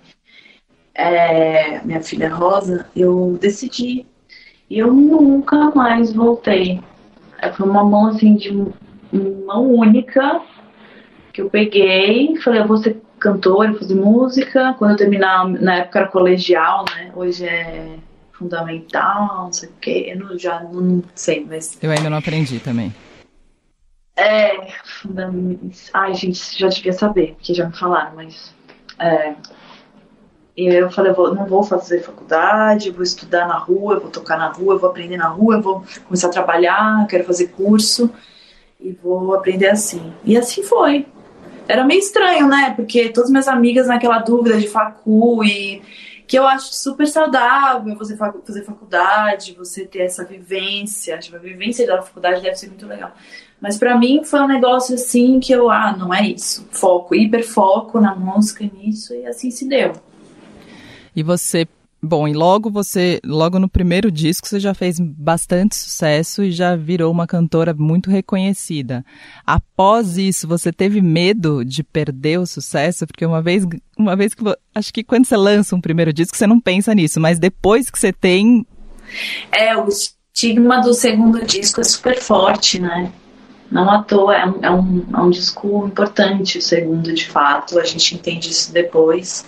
[0.94, 4.07] é, minha filha Rosa, eu decidi
[4.68, 6.81] e eu nunca mais voltei.
[7.40, 8.52] É, Foi uma mão assim de
[9.46, 10.40] mão única
[11.33, 14.74] que eu peguei, falei, eu vou ser cantora, fazer música.
[14.78, 17.11] Quando eu terminar, na época era colegial, né?
[17.14, 17.96] Hoje é
[18.33, 20.12] fundamental, não sei o quê.
[20.12, 22.92] Eu não, já não sei, mas Eu ainda não aprendi também.
[24.18, 25.70] É fundamental.
[25.94, 28.54] Ai, gente, já devia saber, porque já me falaram, mas
[28.98, 29.35] é,
[30.57, 34.48] eu falei, eu vou- não vou fazer faculdade, vou estudar na rua, vou tocar na
[34.48, 38.11] rua, vou aprender na rua, vou começar a trabalhar, quero fazer curso
[38.81, 40.12] e vou aprender assim.
[40.24, 41.07] E assim foi.
[41.68, 42.72] Era meio estranho, né?
[42.74, 45.83] Porque todas minhas amigas naquela dúvida de facu e
[46.28, 51.40] que eu acho super saudável você fa- fazer faculdade, você ter essa vivência, tipo, a
[51.40, 53.12] vivência da faculdade deve ser muito legal.
[53.58, 56.68] Mas pra mim foi um negócio assim que eu, ah, não é isso.
[56.70, 59.94] Foco, hiperfoco na música nisso e assim se deu.
[61.16, 61.66] E você,
[62.02, 66.76] bom, e logo você, logo no primeiro disco você já fez bastante sucesso e já
[66.76, 69.04] virou uma cantora muito reconhecida.
[69.46, 73.06] Após isso, você teve medo de perder o sucesso?
[73.06, 73.66] Porque uma vez,
[73.98, 74.42] uma vez que,
[74.74, 77.98] acho que quando você lança um primeiro disco você não pensa nisso, mas depois que
[77.98, 78.66] você tem,
[79.50, 83.11] É, o estigma do segundo disco é super forte, né?
[83.70, 87.78] Não à toa, é um, é um, é um disco importante, o segundo, de fato.
[87.78, 89.44] A gente entende isso depois.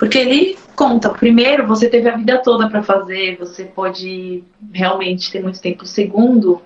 [0.00, 5.42] Porque ele conta, primeiro, você teve a vida toda para fazer, você pode realmente ter
[5.42, 5.84] muito tempo.
[5.84, 6.62] Segundo,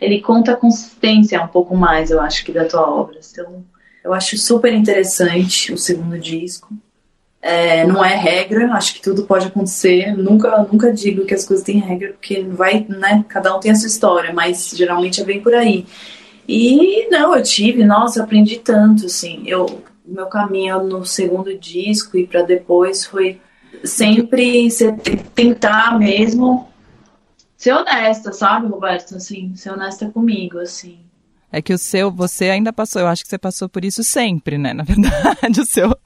[0.00, 3.20] ele conta a consistência um pouco mais, eu acho, que da tua obra.
[3.30, 3.64] Então,
[4.02, 6.74] eu acho super interessante o segundo disco.
[7.40, 10.16] É, não é regra, acho que tudo pode acontecer.
[10.16, 13.24] Nunca, nunca digo que as coisas têm regra, porque vai, né?
[13.28, 15.86] Cada um tem a sua história, mas geralmente é bem por aí.
[16.48, 19.44] E não, eu tive, nossa, aprendi tanto, assim.
[19.46, 23.40] Eu, meu caminho no segundo disco e para depois foi
[23.84, 24.28] sempre
[25.34, 26.68] tentar mesmo
[27.56, 29.16] ser honesta, sabe, Roberto?
[29.16, 31.05] Assim, ser honesta comigo, assim.
[31.56, 34.58] É que o seu, você ainda passou, eu acho que você passou por isso sempre,
[34.58, 34.74] né?
[34.74, 35.96] Na verdade, o seu,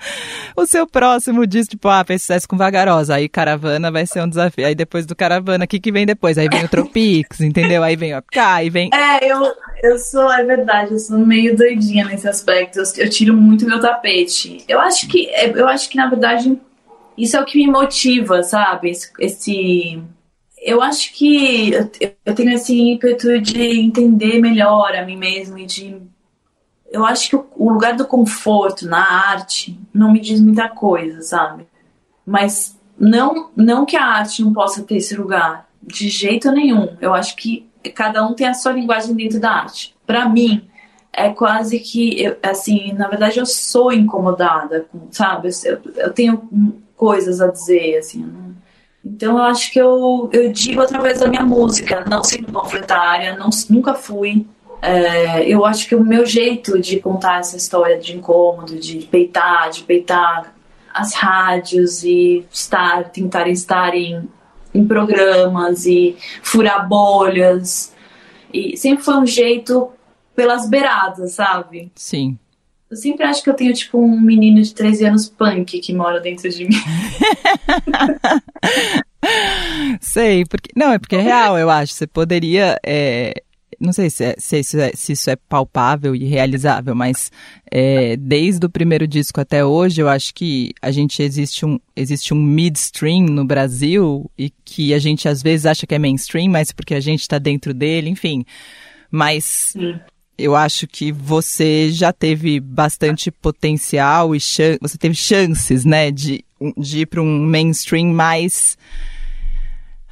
[0.56, 4.28] o seu próximo disco, tipo, ah, fez sucesso com Vagarosa, aí Caravana vai ser um
[4.28, 4.64] desafio.
[4.64, 6.38] Aí depois do Caravana, o que, que vem depois?
[6.38, 7.82] Aí vem o Tropics, entendeu?
[7.82, 8.90] Aí vem o AK, aí vem.
[8.94, 9.42] É, eu,
[9.82, 12.78] eu sou, é verdade, eu sou meio doidinha nesse aspecto.
[12.78, 14.64] Eu, eu tiro muito meu tapete.
[14.68, 16.56] Eu acho que, é, eu acho que, na verdade,
[17.18, 18.90] isso é o que me motiva, sabe?
[18.90, 19.10] Esse.
[19.18, 20.02] esse
[20.60, 25.96] eu acho que eu, tenho esse ímpeto de entender melhor a mim mesmo e de
[26.90, 31.66] eu acho que o lugar do conforto na arte não me diz muita coisa, sabe?
[32.26, 36.96] Mas não, não que a arte não possa ter esse lugar, de jeito nenhum.
[37.00, 39.94] Eu acho que cada um tem a sua linguagem dentro da arte.
[40.04, 40.68] Para mim,
[41.12, 45.48] é quase que, eu, assim, na verdade eu sou incomodada, sabe?
[45.64, 46.48] Eu, eu tenho
[46.96, 48.50] coisas a dizer, assim.
[49.04, 53.48] Então eu acho que eu, eu digo através da minha música, não sendo panfletária, não,
[53.68, 54.46] nunca fui.
[54.82, 59.70] É, eu acho que o meu jeito de contar essa história de incômodo, de peitar,
[59.70, 60.54] de peitar
[60.92, 64.28] as rádios e estar, tentar estar em,
[64.74, 67.94] em programas e furar bolhas.
[68.52, 69.90] E sempre foi um jeito
[70.34, 71.92] pelas beiradas, sabe?
[71.94, 72.38] Sim.
[72.90, 76.20] Eu sempre acho que eu tenho, tipo, um menino de 13 anos punk que mora
[76.20, 76.74] dentro de mim.
[80.00, 80.70] Sei, porque.
[80.74, 81.94] Não, é porque é real, eu acho.
[81.94, 82.76] Você poderia.
[82.84, 83.42] É,
[83.78, 87.30] não sei se, é, se, isso é, se, isso é, palpável e realizável, mas
[87.70, 92.34] é, desde o primeiro disco até hoje, eu acho que a gente existe um, existe
[92.34, 96.72] um midstream no Brasil e que a gente às vezes acha que é mainstream, mas
[96.72, 98.44] porque a gente está dentro dele, enfim.
[99.10, 100.00] Mas Sim.
[100.40, 104.40] Eu acho que você já teve bastante potencial e
[104.80, 106.44] você teve chances, né, de,
[106.76, 108.76] de ir para um mainstream mais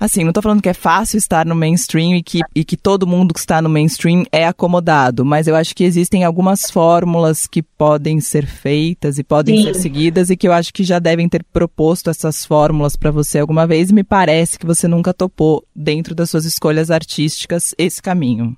[0.00, 3.06] Assim, não tô falando que é fácil estar no mainstream e que, e que todo
[3.06, 7.62] mundo que está no mainstream é acomodado, mas eu acho que existem algumas fórmulas que
[7.62, 9.64] podem ser feitas e podem Sim.
[9.64, 13.40] ser seguidas e que eu acho que já devem ter proposto essas fórmulas para você
[13.40, 18.00] alguma vez e me parece que você nunca topou dentro das suas escolhas artísticas esse
[18.00, 18.56] caminho.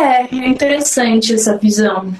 [0.00, 2.12] É, é interessante essa visão.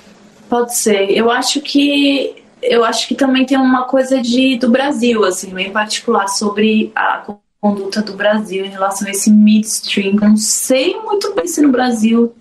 [0.48, 1.10] Pode ser.
[1.10, 5.70] Eu acho que eu acho que também tem uma coisa de do Brasil, assim, em
[5.70, 7.24] particular sobre a
[7.60, 10.14] conduta do Brasil em relação a esse midstream.
[10.14, 12.32] Não sei muito bem se no Brasil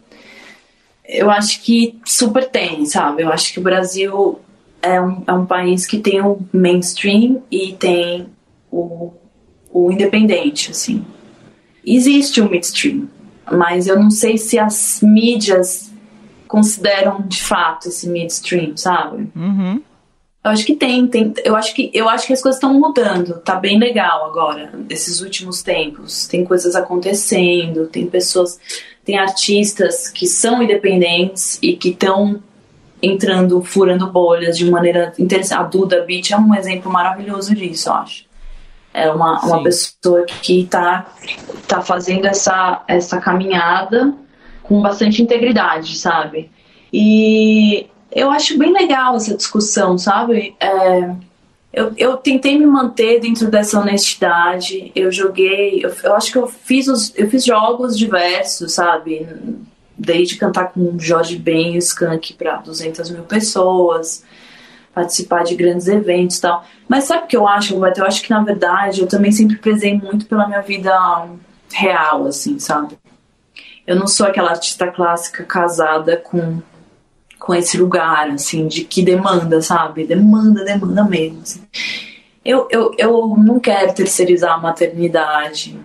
[1.06, 3.24] eu acho que super tem, sabe?
[3.24, 4.40] Eu acho que o Brasil
[4.82, 8.28] é um, é um país que tem o mainstream e tem
[8.72, 9.12] o,
[9.72, 11.06] o independente, assim.
[11.86, 13.08] Existe o midstream,
[13.52, 15.92] mas eu não sei se as mídias
[16.48, 19.32] consideram de fato esse midstream, sabe?
[19.36, 19.82] Uhum.
[20.44, 21.34] Eu acho que tem, tem.
[21.46, 23.40] Eu acho que eu acho que as coisas estão mudando.
[23.40, 26.28] Tá bem legal agora, nesses últimos tempos.
[26.28, 28.60] Tem coisas acontecendo, tem pessoas,
[29.06, 32.42] tem artistas que são independentes e que estão
[33.02, 35.60] entrando, furando bolhas de maneira interessante.
[35.60, 38.31] A Duda Beat é um exemplo maravilhoso disso, eu acho.
[38.94, 41.06] É uma, uma pessoa que está
[41.68, 44.14] tá fazendo essa, essa caminhada
[44.64, 46.52] com bastante integridade, sabe?
[46.92, 50.56] E eu acho bem legal essa discussão, sabe?
[50.60, 51.16] É,
[51.74, 54.92] eu, eu tentei me manter dentro dessa honestidade.
[54.94, 59.26] Eu joguei, eu, eu, acho que eu fiz os, eu fiz jogos diversos, sabe?
[59.98, 64.24] Desde cantar com Jorge Ben e o Skank para 200 mil pessoas,
[64.94, 66.66] participar de grandes eventos e tal.
[66.88, 68.00] Mas sabe o que eu acho, Roberto?
[68.00, 70.94] Eu acho que na verdade eu também sempre prezei muito pela minha vida
[71.72, 72.98] real, assim, sabe?
[73.88, 76.62] Eu não sou aquela artista clássica casada com
[77.42, 80.06] com esse lugar, assim, de que demanda, sabe?
[80.06, 81.42] Demanda, demanda mesmo.
[81.42, 81.62] Assim.
[82.46, 85.76] Eu, eu, eu não quero terceirizar a maternidade,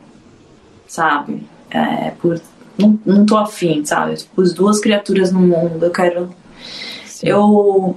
[0.86, 1.46] sabe?
[1.70, 2.38] É, por,
[2.76, 4.22] não, não tô afim, sabe?
[4.34, 6.34] Pus duas criaturas no mundo, eu quero.
[7.06, 7.28] Sim.
[7.28, 7.96] Eu,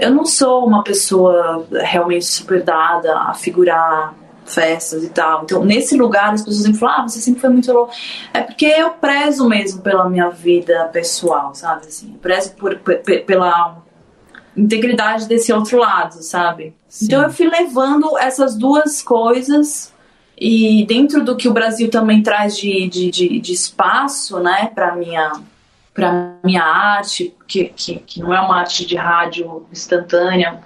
[0.00, 5.42] eu não sou uma pessoa realmente super dada a figurar festas e tal.
[5.44, 7.92] Então, nesse lugar, as pessoas sempre falam, ah, você sempre foi muito louco.
[8.34, 11.86] É porque eu prezo mesmo pela minha vida pessoal, sabe?
[11.86, 12.76] Assim, eu prezo por,
[13.26, 13.78] pela
[14.56, 16.74] integridade desse outro lado, sabe?
[16.88, 17.06] Sim.
[17.06, 19.92] Então, eu fui levando essas duas coisas
[20.36, 24.96] e dentro do que o Brasil também traz de, de, de, de espaço, né, para
[24.96, 25.32] minha
[25.92, 30.60] para minha arte, que, que, que não é uma arte de rádio instantânea,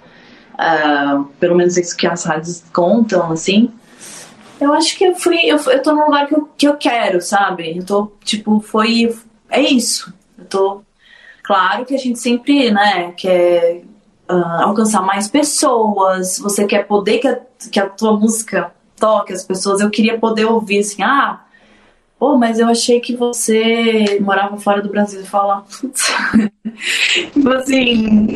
[0.55, 3.69] Uh, pelo menos isso que as rádios contam, assim.
[4.59, 5.39] Eu acho que eu fui.
[5.43, 7.77] Eu, eu tô num lugar que eu, que eu quero, sabe?
[7.77, 9.13] Eu tô, tipo, foi.
[9.49, 10.13] É isso.
[10.37, 10.81] Eu tô.
[11.43, 13.83] Claro que a gente sempre, né, quer
[14.29, 17.39] uh, alcançar mais pessoas, você quer poder que a,
[17.71, 19.81] que a tua música toque as pessoas.
[19.81, 21.44] Eu queria poder ouvir assim, ah,
[22.25, 25.21] pô, mas eu achei que você morava fora do Brasil.
[25.21, 25.63] E fala,
[27.13, 28.27] tipo assim,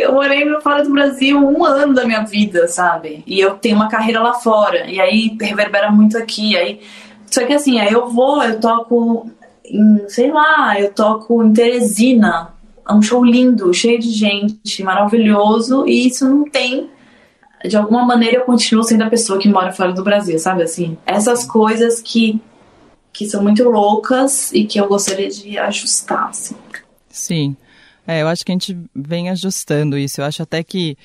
[0.00, 3.24] eu morei fora do Brasil um ano da minha vida, sabe?
[3.26, 4.88] E eu tenho uma carreira lá fora.
[4.88, 6.56] E aí reverbera muito aqui.
[6.56, 6.80] Aí...
[7.26, 9.28] Só que assim, aí eu vou, eu toco
[9.64, 12.54] em, sei lá, eu toco em Teresina.
[12.88, 15.84] É um show lindo, cheio de gente, maravilhoso.
[15.84, 16.88] E isso não tem
[17.64, 20.96] de alguma maneira eu continuo sendo a pessoa que mora fora do Brasil, sabe assim?
[21.04, 22.40] Essas coisas que
[23.12, 26.56] que são muito loucas e que eu gostaria de ajustar, assim.
[27.08, 27.56] Sim.
[28.06, 30.20] É, eu acho que a gente vem ajustando isso.
[30.20, 30.96] Eu acho até que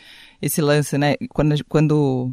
[0.42, 2.32] esse lance, né, quando, quando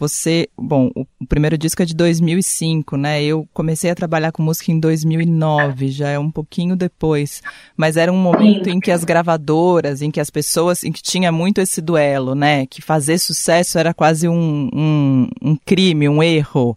[0.00, 3.22] você, bom, o, o primeiro disco é de 2005, né?
[3.22, 7.42] Eu comecei a trabalhar com música em 2009, já é um pouquinho depois,
[7.76, 11.30] mas era um momento em que as gravadoras, em que as pessoas, em que tinha
[11.30, 12.64] muito esse duelo, né?
[12.64, 16.74] Que fazer sucesso era quase um, um, um crime, um erro.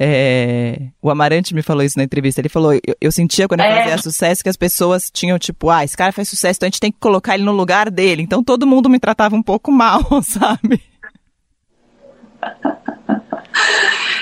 [0.00, 2.40] É, o Amarante me falou isso na entrevista.
[2.40, 3.82] Ele falou: eu, eu sentia quando eu é.
[3.82, 6.78] fazia sucesso que as pessoas tinham, tipo, ah, esse cara faz sucesso, então a gente
[6.78, 8.22] tem que colocar ele no lugar dele.
[8.22, 10.80] Então todo mundo me tratava um pouco mal, sabe?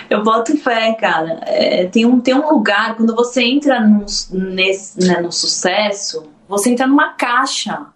[0.08, 1.40] Eu boto fé, cara.
[1.42, 6.70] É, tem, um, tem um lugar, quando você entra no, nesse, né, no sucesso, você
[6.70, 7.86] entra numa caixa.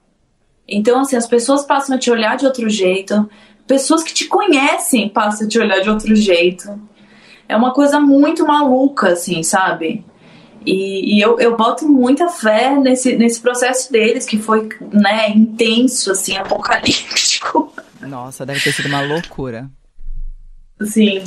[0.68, 3.26] Então, assim, as pessoas passam a te olhar de outro jeito,
[3.66, 6.90] pessoas que te conhecem passam a te olhar de outro jeito
[7.50, 10.04] é uma coisa muito maluca, assim, sabe?
[10.64, 16.12] E, e, eu, eu boto muita fé nesse, nesse processo deles, que foi, né, intenso,
[16.12, 17.72] assim, apocalíptico.
[18.00, 19.68] Nossa, deve ter sido uma loucura.
[20.82, 21.22] Sim.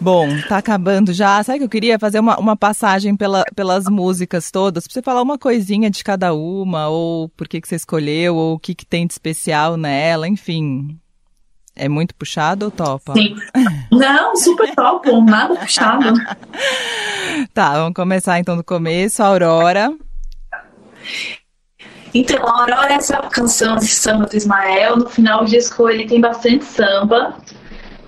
[0.00, 1.42] Bom, tá acabando já.
[1.42, 5.20] Sabe que eu queria fazer uma, uma passagem pela, pelas músicas todas, pra você falar
[5.20, 8.86] uma coisinha de cada uma, ou por que, que você escolheu, ou o que, que
[8.86, 10.98] tem de especial nela, enfim.
[11.74, 13.14] É muito puxado ou topa?
[13.14, 13.34] Sim.
[13.90, 16.12] Não, super topo, nada puxado.
[17.54, 19.22] Tá, vamos começar então do começo.
[19.22, 19.94] Aurora.
[22.12, 24.96] Então, a Aurora é essa canção de samba do Ismael.
[24.96, 27.36] No final do disco ele tem bastante samba,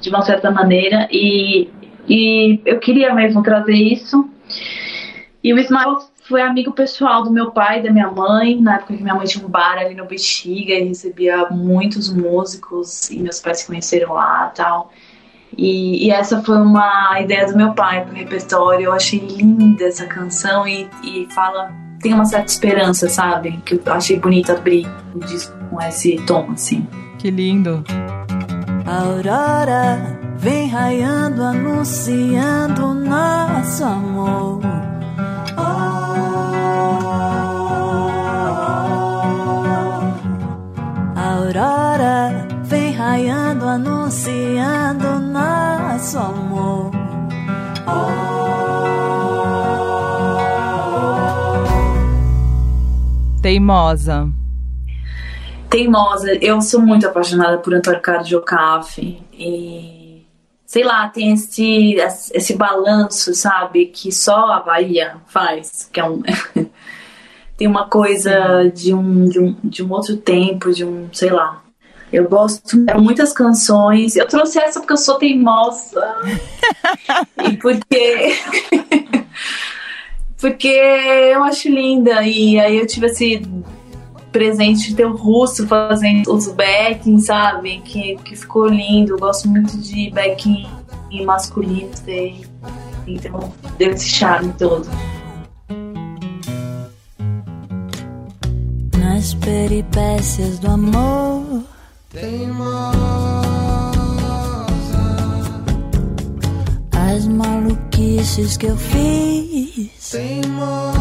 [0.00, 1.70] de uma certa maneira, e,
[2.08, 4.28] e eu queria mesmo trazer isso.
[5.42, 5.98] E o Ismael
[6.28, 9.26] foi amigo pessoal do meu pai e da minha mãe, na época que minha mãe
[9.26, 14.12] tinha um bar ali no Bexiga e recebia muitos músicos, e meus pais se conheceram
[14.14, 14.90] lá tal.
[15.56, 18.86] E, e essa foi uma ideia do meu pai pro repertório.
[18.86, 21.70] Eu achei linda essa canção e, e fala.
[22.00, 23.60] Tem uma certa esperança, sabe?
[23.64, 26.84] Que eu achei bonita abrir o disco com esse tom, assim.
[27.16, 27.84] Que lindo.
[28.84, 34.60] Aurora vem raiando, anunciando nosso amor.
[41.62, 46.90] Aurora vem raiando, anunciando nosso amor.
[53.40, 54.28] Teimosa.
[55.70, 56.34] Teimosa.
[56.40, 59.22] Eu sou muito apaixonada por Antônio Carlos Jocafe.
[59.32, 60.26] E
[60.66, 61.96] sei lá, tem esse,
[62.32, 63.86] esse balanço, sabe?
[63.86, 65.88] Que só a Bahia faz.
[65.92, 66.22] Que é um.
[67.56, 71.62] tem uma coisa de um, de um, de um outro tempo, de um, sei lá.
[72.12, 74.16] Eu gosto de muitas canções.
[74.16, 76.14] Eu trouxe essa porque eu sou teimosa.
[77.50, 78.36] e porque.
[80.38, 82.22] porque eu acho linda.
[82.22, 83.42] E aí eu tive esse
[84.30, 87.80] presente de ter o russo fazendo os backing, sabe?
[87.80, 89.12] Que, que ficou lindo.
[89.12, 90.66] Eu gosto muito de backing
[91.24, 91.90] masculino.
[93.06, 94.86] Então deu esse charme todo.
[99.22, 101.62] Nas peripécias do amor.
[102.10, 102.58] Teimosa,
[106.90, 110.10] as maluquices que eu fiz.
[110.10, 110.98] Teimosa,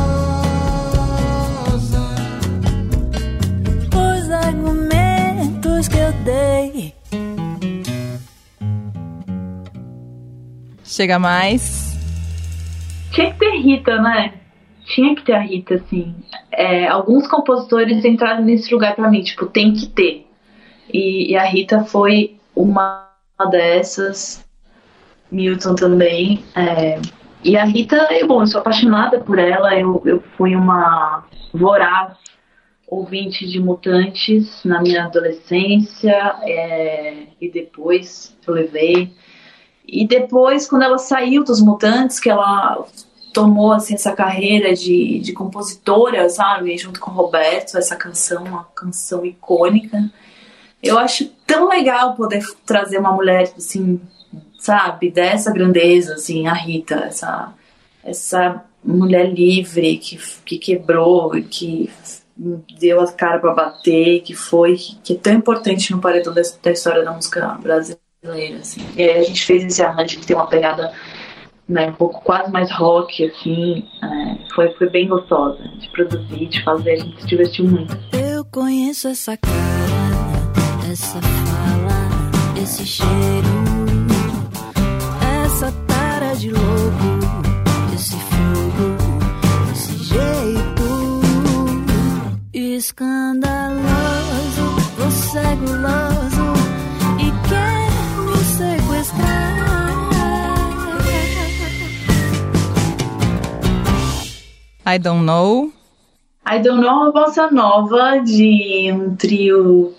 [3.90, 6.94] os argumentos que eu dei.
[10.84, 11.98] Chega mais.
[13.14, 14.41] Tinha que ter Rita, né?
[14.92, 16.14] Tinha que ter a Rita, assim.
[16.52, 20.28] É, alguns compositores entraram nesse lugar para mim, tipo, tem que ter.
[20.94, 23.10] E, e, a Rita foi uma
[23.50, 24.46] dessas,
[25.32, 26.44] Milton também.
[26.56, 27.00] É,
[27.44, 32.18] e a Rita, eu, bom, eu sou apaixonada por ela, eu, eu fui uma voraz
[32.88, 39.14] ouvinte de Mutantes na minha adolescência é, e depois eu levei.
[39.88, 42.86] E depois, quando ela saiu dos Mutantes, que ela
[43.34, 48.64] tomou assim essa carreira de, de compositora, sabe, junto com o Roberto, essa canção, uma
[48.76, 50.10] canção icônica.
[50.82, 54.02] Eu acho tão legal poder trazer uma mulher assim,
[54.58, 57.54] sabe, dessa grandeza, assim, a Rita, essa
[58.04, 61.90] essa mulher livre que, que quebrou, que
[62.80, 67.04] deu a cara para bater, que foi, que é tão importante no paredão da, história
[67.04, 68.02] da música brasileira.
[68.60, 68.82] Assim.
[68.96, 70.94] E aí a gente fez esse arranjo que tem uma pegada
[71.72, 73.88] né, um pouco quase mais rock, assim.
[74.04, 77.98] É, foi, foi bem gostosa de produzir, de fazer, a gente se divertiu muito.
[78.12, 83.08] Eu conheço essa cara, essa fala, esse cheiro,
[85.46, 87.20] essa tara de louco,
[87.96, 88.98] esse fogo,
[89.72, 91.22] esse jeito
[92.54, 93.82] escandaloso,
[94.98, 96.11] você é guloso
[104.86, 105.72] I Don't Know.
[106.46, 109.94] I Don't Know é uma bossa nova de um trio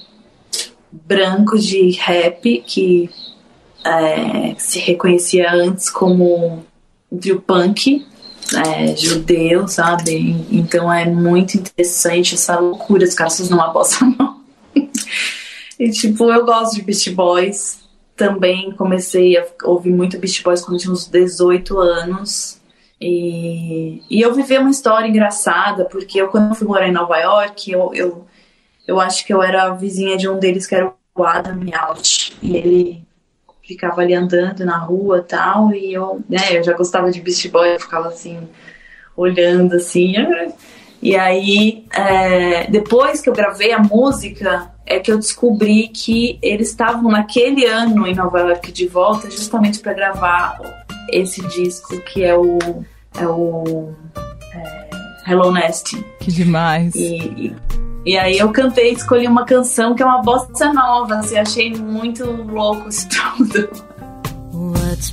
[0.91, 3.09] branco de rap que
[3.85, 6.65] é, se reconhecia antes como
[7.11, 8.05] um trio punk,
[8.67, 10.45] é, judeu, sabe?
[10.51, 14.37] Então é muito interessante essa loucura, os caras fazendo uma bossa nova.
[15.79, 17.83] e tipo, eu gosto de Beast Boys.
[18.17, 22.61] Também comecei a ouvir muito Beast Boys quando tinha uns 18 anos.
[23.05, 27.73] E, e eu vivi uma história engraçada, porque eu, quando fui morar em Nova York,
[27.73, 28.25] eu, eu,
[28.87, 32.33] eu acho que eu era vizinha de um deles que era o Adam Out.
[32.41, 33.05] E ele
[33.61, 37.49] ficava ali andando na rua e tal, e eu, né, eu já gostava de Beast
[37.49, 38.49] Boy, eu ficava assim,
[39.17, 40.15] olhando assim.
[41.03, 46.69] E aí, é, depois que eu gravei a música, é que eu descobri que eles
[46.69, 50.61] estavam naquele ano em Nova York de volta, justamente para gravar
[51.11, 52.85] esse disco que é o
[53.19, 53.93] é o
[54.55, 54.91] é,
[55.27, 56.05] Hello Nasty.
[56.21, 56.95] Que demais.
[56.95, 57.57] E, e,
[58.07, 62.25] e, aí eu cantei, escolhi uma canção que é uma bossa nova, assim, achei muito
[62.25, 63.69] louco isso tudo.
[64.53, 65.11] What's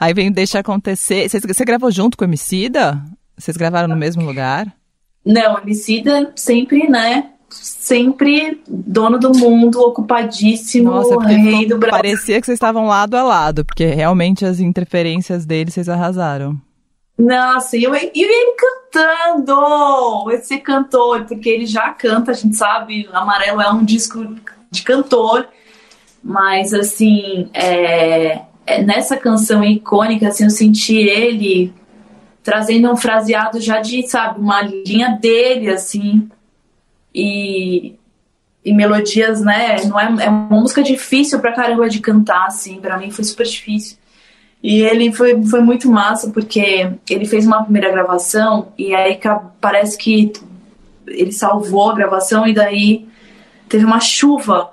[0.00, 1.28] Aí vem Deixa Acontecer.
[1.28, 3.04] Você, você gravou junto com o Emicida?
[3.36, 4.66] Vocês gravaram no mesmo lugar?
[5.22, 7.32] Não, Emicida sempre, né?
[7.50, 11.96] Sempre dono do mundo, ocupadíssimo, Nossa, porque rei do Brasil.
[11.96, 16.56] parecia que vocês estavam lado a lado, porque realmente as interferências dele vocês arrasaram.
[17.18, 20.30] Nossa, e, eu, e ele cantando!
[20.30, 24.24] Esse cantor, porque ele já canta, a gente sabe, Amarelo é um disco
[24.70, 25.48] de cantor,
[26.22, 27.74] mas assim, é,
[28.26, 28.42] é,
[28.78, 31.72] nessa canção icônica, assim, eu senti ele
[32.42, 36.28] trazendo um fraseado já de, sabe, uma linha dele, assim,
[37.14, 37.94] e,
[38.64, 39.82] e melodias, né?
[39.84, 43.46] Não é, é uma música difícil pra caramba de cantar, assim, pra mim foi super
[43.46, 43.98] difícil.
[44.62, 49.18] E ele foi, foi muito massa porque ele fez uma primeira gravação e aí
[49.60, 50.32] parece que
[51.06, 53.08] ele salvou a gravação e daí
[53.68, 54.70] teve uma chuva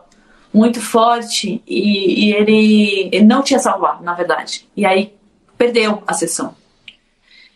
[0.53, 4.67] muito forte e, e ele, ele não tinha salvado, na verdade.
[4.75, 5.13] E aí
[5.57, 6.55] perdeu a sessão.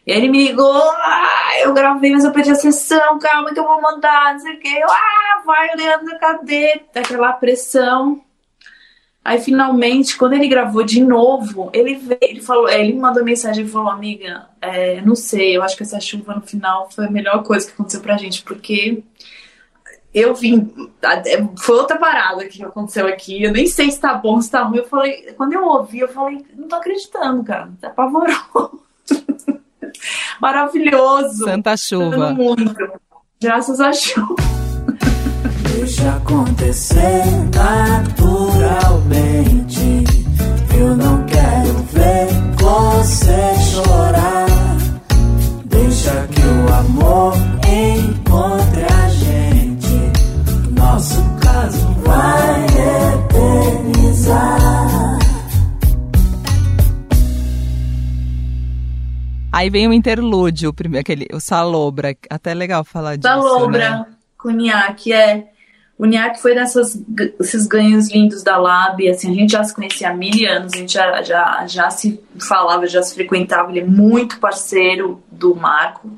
[0.06, 3.80] Ele me ligou, ah, eu gravei, mas eu perdi a sessão, calma que eu vou
[3.80, 4.82] mandar, não sei o que.
[4.84, 6.82] Ah, vai, Leandro, cadê?
[6.96, 8.22] Aquela pressão.
[9.24, 13.24] Aí finalmente, quando ele gravou de novo, ele veio, ele falou, é, ele me mandou
[13.24, 17.06] mensagem e falou, amiga, é, não sei, eu acho que essa chuva no final foi
[17.06, 19.04] a melhor coisa que aconteceu pra gente, porque
[20.14, 20.70] eu vim,
[21.57, 24.78] foi outra parada que aconteceu aqui, eu nem sei se tá bom, se tá ruim.
[24.78, 28.82] Eu falei, quando eu ouvi, eu falei, não tô acreditando, cara, tá apavorou.
[30.41, 31.45] Maravilhoso.
[31.45, 32.34] Santa Todo chuva.
[32.34, 32.76] mundo.
[33.41, 34.36] Graças a chuva.
[35.74, 37.24] Deixa acontecer
[37.55, 40.03] naturalmente.
[40.78, 44.45] Eu não quero ver você chorar.
[45.66, 47.34] Deixa que o amor
[47.68, 49.20] encontre a gente.
[50.82, 52.65] Nosso caso vai
[53.86, 55.19] eternizar.
[59.51, 62.17] Aí vem o interlúdio, o, primeiro, aquele, o Salobra.
[62.27, 63.21] Até é legal falar disso.
[63.21, 64.05] Da Lombra Né?
[64.36, 65.51] com o Nhaque, é.
[65.99, 66.99] O Nhaque foi dessas,
[67.39, 70.77] esses ganhos lindos da Lab, assim, a gente já se conhecia há mil anos, a
[70.77, 76.09] gente já, já, já se falava, já se frequentava, ele é muito parceiro do Marco,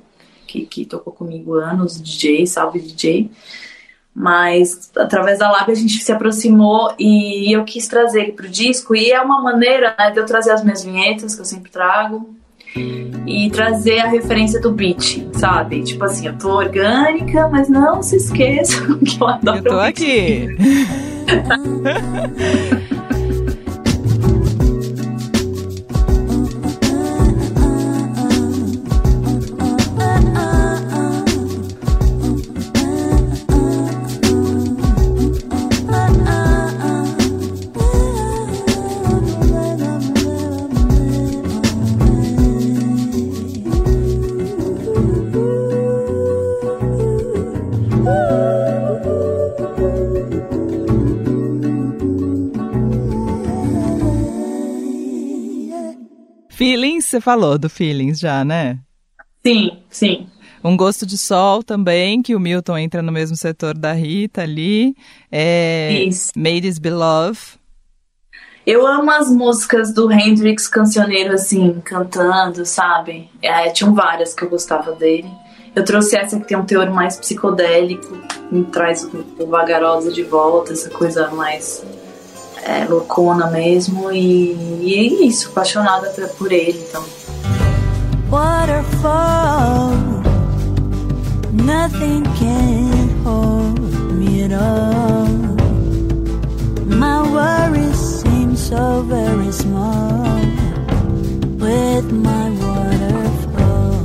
[0.47, 3.29] que, que tocou comigo anos, DJ, salve DJ.
[4.15, 8.95] Mas através da Lab a gente se aproximou e eu quis trazer ele pro disco.
[8.95, 12.29] E é uma maneira né, de eu trazer as minhas vinhetas, que eu sempre trago,
[13.25, 15.83] e trazer a referência do beat, sabe?
[15.83, 19.57] Tipo assim, eu tô orgânica, mas não se esqueçam que eu adoro.
[19.57, 20.47] Eu tô aqui.
[57.13, 58.79] você falou do Feelings já, né?
[59.45, 60.27] Sim, sim.
[60.63, 64.95] Um Gosto de Sol também, que o Milton entra no mesmo setor da Rita ali.
[65.31, 66.31] É Isso.
[66.35, 67.59] Made is Beloved.
[68.65, 73.29] Eu amo as músicas do Hendrix cancioneiro, assim, cantando, sabe?
[73.41, 75.29] É, tinham várias que eu gostava dele.
[75.75, 78.17] Eu trouxe essa que tem um teor mais psicodélico,
[78.49, 81.83] me traz o vagarosa de volta, essa coisa mais
[82.65, 84.11] é, loucona mesmo.
[84.11, 87.03] E, e é isso, apaixonada por, por ele, então.
[88.33, 89.93] waterfall.
[91.53, 93.79] Nothing can hold
[94.19, 95.29] me at all.
[97.01, 100.41] My worries seem so very small
[101.61, 104.01] with my waterfall.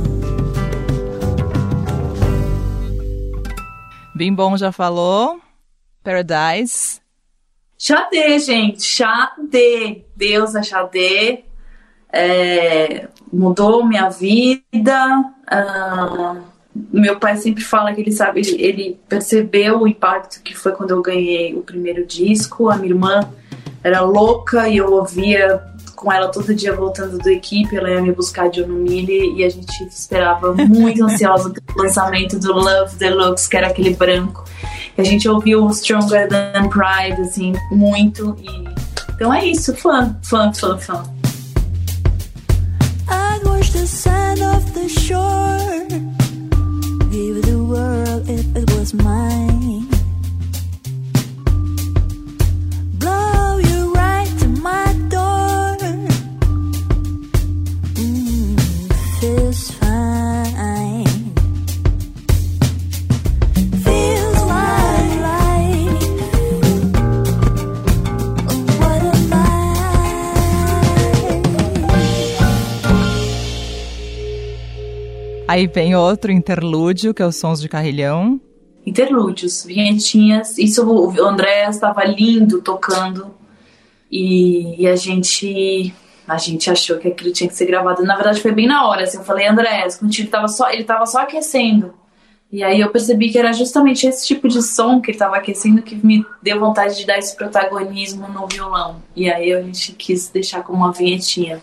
[4.15, 5.39] Bim Bom já falou.
[6.03, 7.01] Paradise.
[7.79, 10.03] Xadê, gente, Xadê.
[10.13, 11.45] Deusa Xadê.
[12.11, 15.23] É, mudou minha vida.
[15.47, 16.35] Ah,
[16.91, 20.91] meu pai sempre fala que ele sabe, ele, ele percebeu o impacto que foi quando
[20.91, 22.69] eu ganhei o primeiro disco.
[22.69, 23.21] A minha irmã
[23.81, 25.63] era louca e eu ouvia
[25.95, 27.77] com ela todo dia voltando do equipe.
[27.77, 32.51] Ela ia me buscar de Onumile e a gente esperava muito ansiosa pelo lançamento do
[32.51, 34.43] Love Deluxe, que era aquele branco.
[34.99, 38.35] A gente ouviu o Stronger Than Pride, assim, muito.
[38.43, 38.67] E...
[39.15, 41.03] Então é isso, fã, fã, fã, fã.
[43.07, 45.87] I'd watch the sand off the shore.
[47.09, 49.48] Give the world if it was mine.
[75.49, 78.39] Aí vem outro interlúdio, que é os Sons de Carrilhão.
[78.85, 80.59] interlúdios, vinhetinhas.
[80.59, 83.33] Isso o André estava lindo tocando
[84.11, 85.91] e, e a gente
[86.27, 88.03] a gente achou que aquilo tinha que ser gravado.
[88.03, 89.05] Na verdade foi bem na hora.
[89.05, 91.95] Assim, eu falei André, contigo tava só ele tava só aquecendo.
[92.51, 95.81] E aí eu percebi que era justamente esse tipo de som que ele estava aquecendo
[95.81, 99.01] que me deu vontade de dar esse protagonismo no violão.
[99.15, 101.59] E aí a gente quis deixar como uma vinhetinha.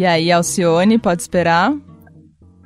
[0.00, 1.74] E aí, Alcione, pode esperar?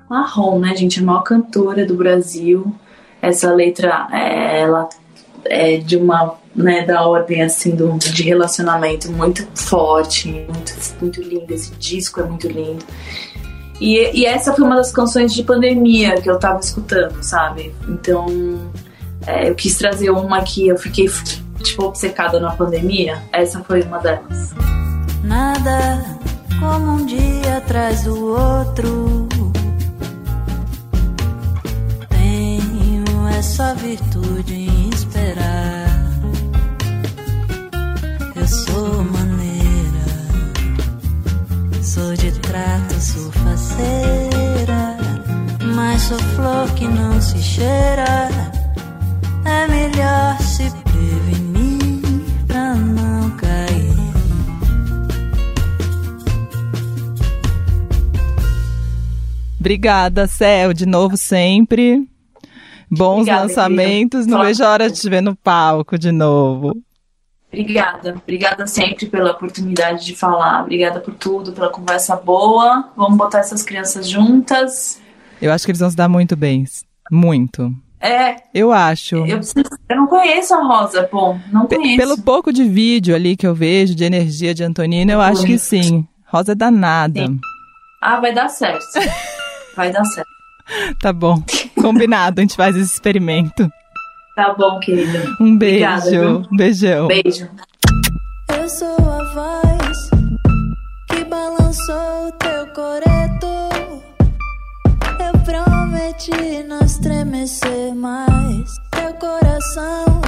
[0.09, 1.01] Marrom, né, gente?
[1.01, 2.73] A maior cantora do Brasil.
[3.21, 4.89] Essa letra, é, ela
[5.45, 11.55] é de uma, né, da ordem, assim, do, de relacionamento muito forte, muito, muito linda.
[11.55, 12.85] Esse disco é muito lindo.
[13.81, 17.75] E, e essa foi uma das canções de pandemia que eu tava escutando, sabe?
[17.89, 18.27] Então,
[19.27, 21.11] é, eu quis trazer uma que eu fiquei,
[21.65, 23.21] tipo, obcecada na pandemia.
[23.33, 24.55] Essa foi uma delas.
[25.25, 26.15] Nada
[26.61, 29.29] como um dia atrás do outro.
[32.09, 35.89] Tenho essa virtude em esperar.
[38.35, 40.07] Eu sou maneira,
[41.83, 44.97] sou de trato, sou faceira,
[45.75, 48.29] mas sou flor que não se cheira.
[49.45, 50.84] É melhor se
[59.65, 62.07] Obrigada, Céu, de novo sempre.
[62.91, 64.27] Bons Obrigada, lançamentos.
[64.27, 66.77] Não vejo a hora de te ver no palco de novo.
[67.49, 68.15] Obrigada.
[68.23, 70.65] Obrigada sempre pela oportunidade de falar.
[70.65, 72.91] Obrigada por tudo, pela conversa boa.
[72.95, 75.01] Vamos botar essas crianças juntas.
[75.41, 76.67] Eu acho que eles vão se dar muito bem.
[77.11, 77.75] Muito.
[77.99, 78.37] É.
[78.53, 79.17] Eu acho.
[79.17, 79.41] Eu,
[79.89, 81.97] eu não conheço a Rosa, bom, não conheço.
[81.97, 85.57] Pelo pouco de vídeo ali que eu vejo, de energia de Antonina, eu acho que
[85.57, 86.07] sim.
[86.27, 87.25] Rosa é danada.
[87.27, 87.41] Sim.
[88.03, 88.85] Ah, vai dar certo.
[89.75, 90.31] vai dar certo.
[91.01, 91.43] Tá bom.
[91.81, 93.71] Combinado, a gente faz esse experimento.
[94.35, 95.23] Tá bom, querida.
[95.41, 95.85] Um beijo.
[95.85, 97.07] Obrigada, Beijão.
[97.07, 97.49] Beijo.
[98.57, 100.11] Eu sou a voz
[101.09, 103.47] que balançou teu coreto.
[105.21, 108.75] Eu prometi não estremecer mais.
[108.91, 110.21] Teu coração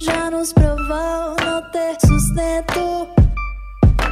[0.00, 3.08] já nos provou não ter sustento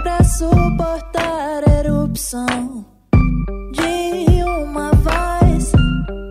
[0.03, 2.96] pra suportar a erupção
[3.77, 5.73] de uma voz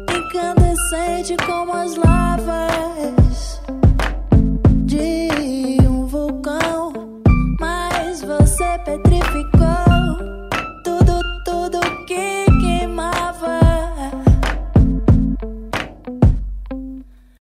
[0.10, 3.62] incandescente como as lavas
[4.86, 5.30] de
[5.88, 6.94] um vulcão.
[7.60, 9.15] Mas você, Petri.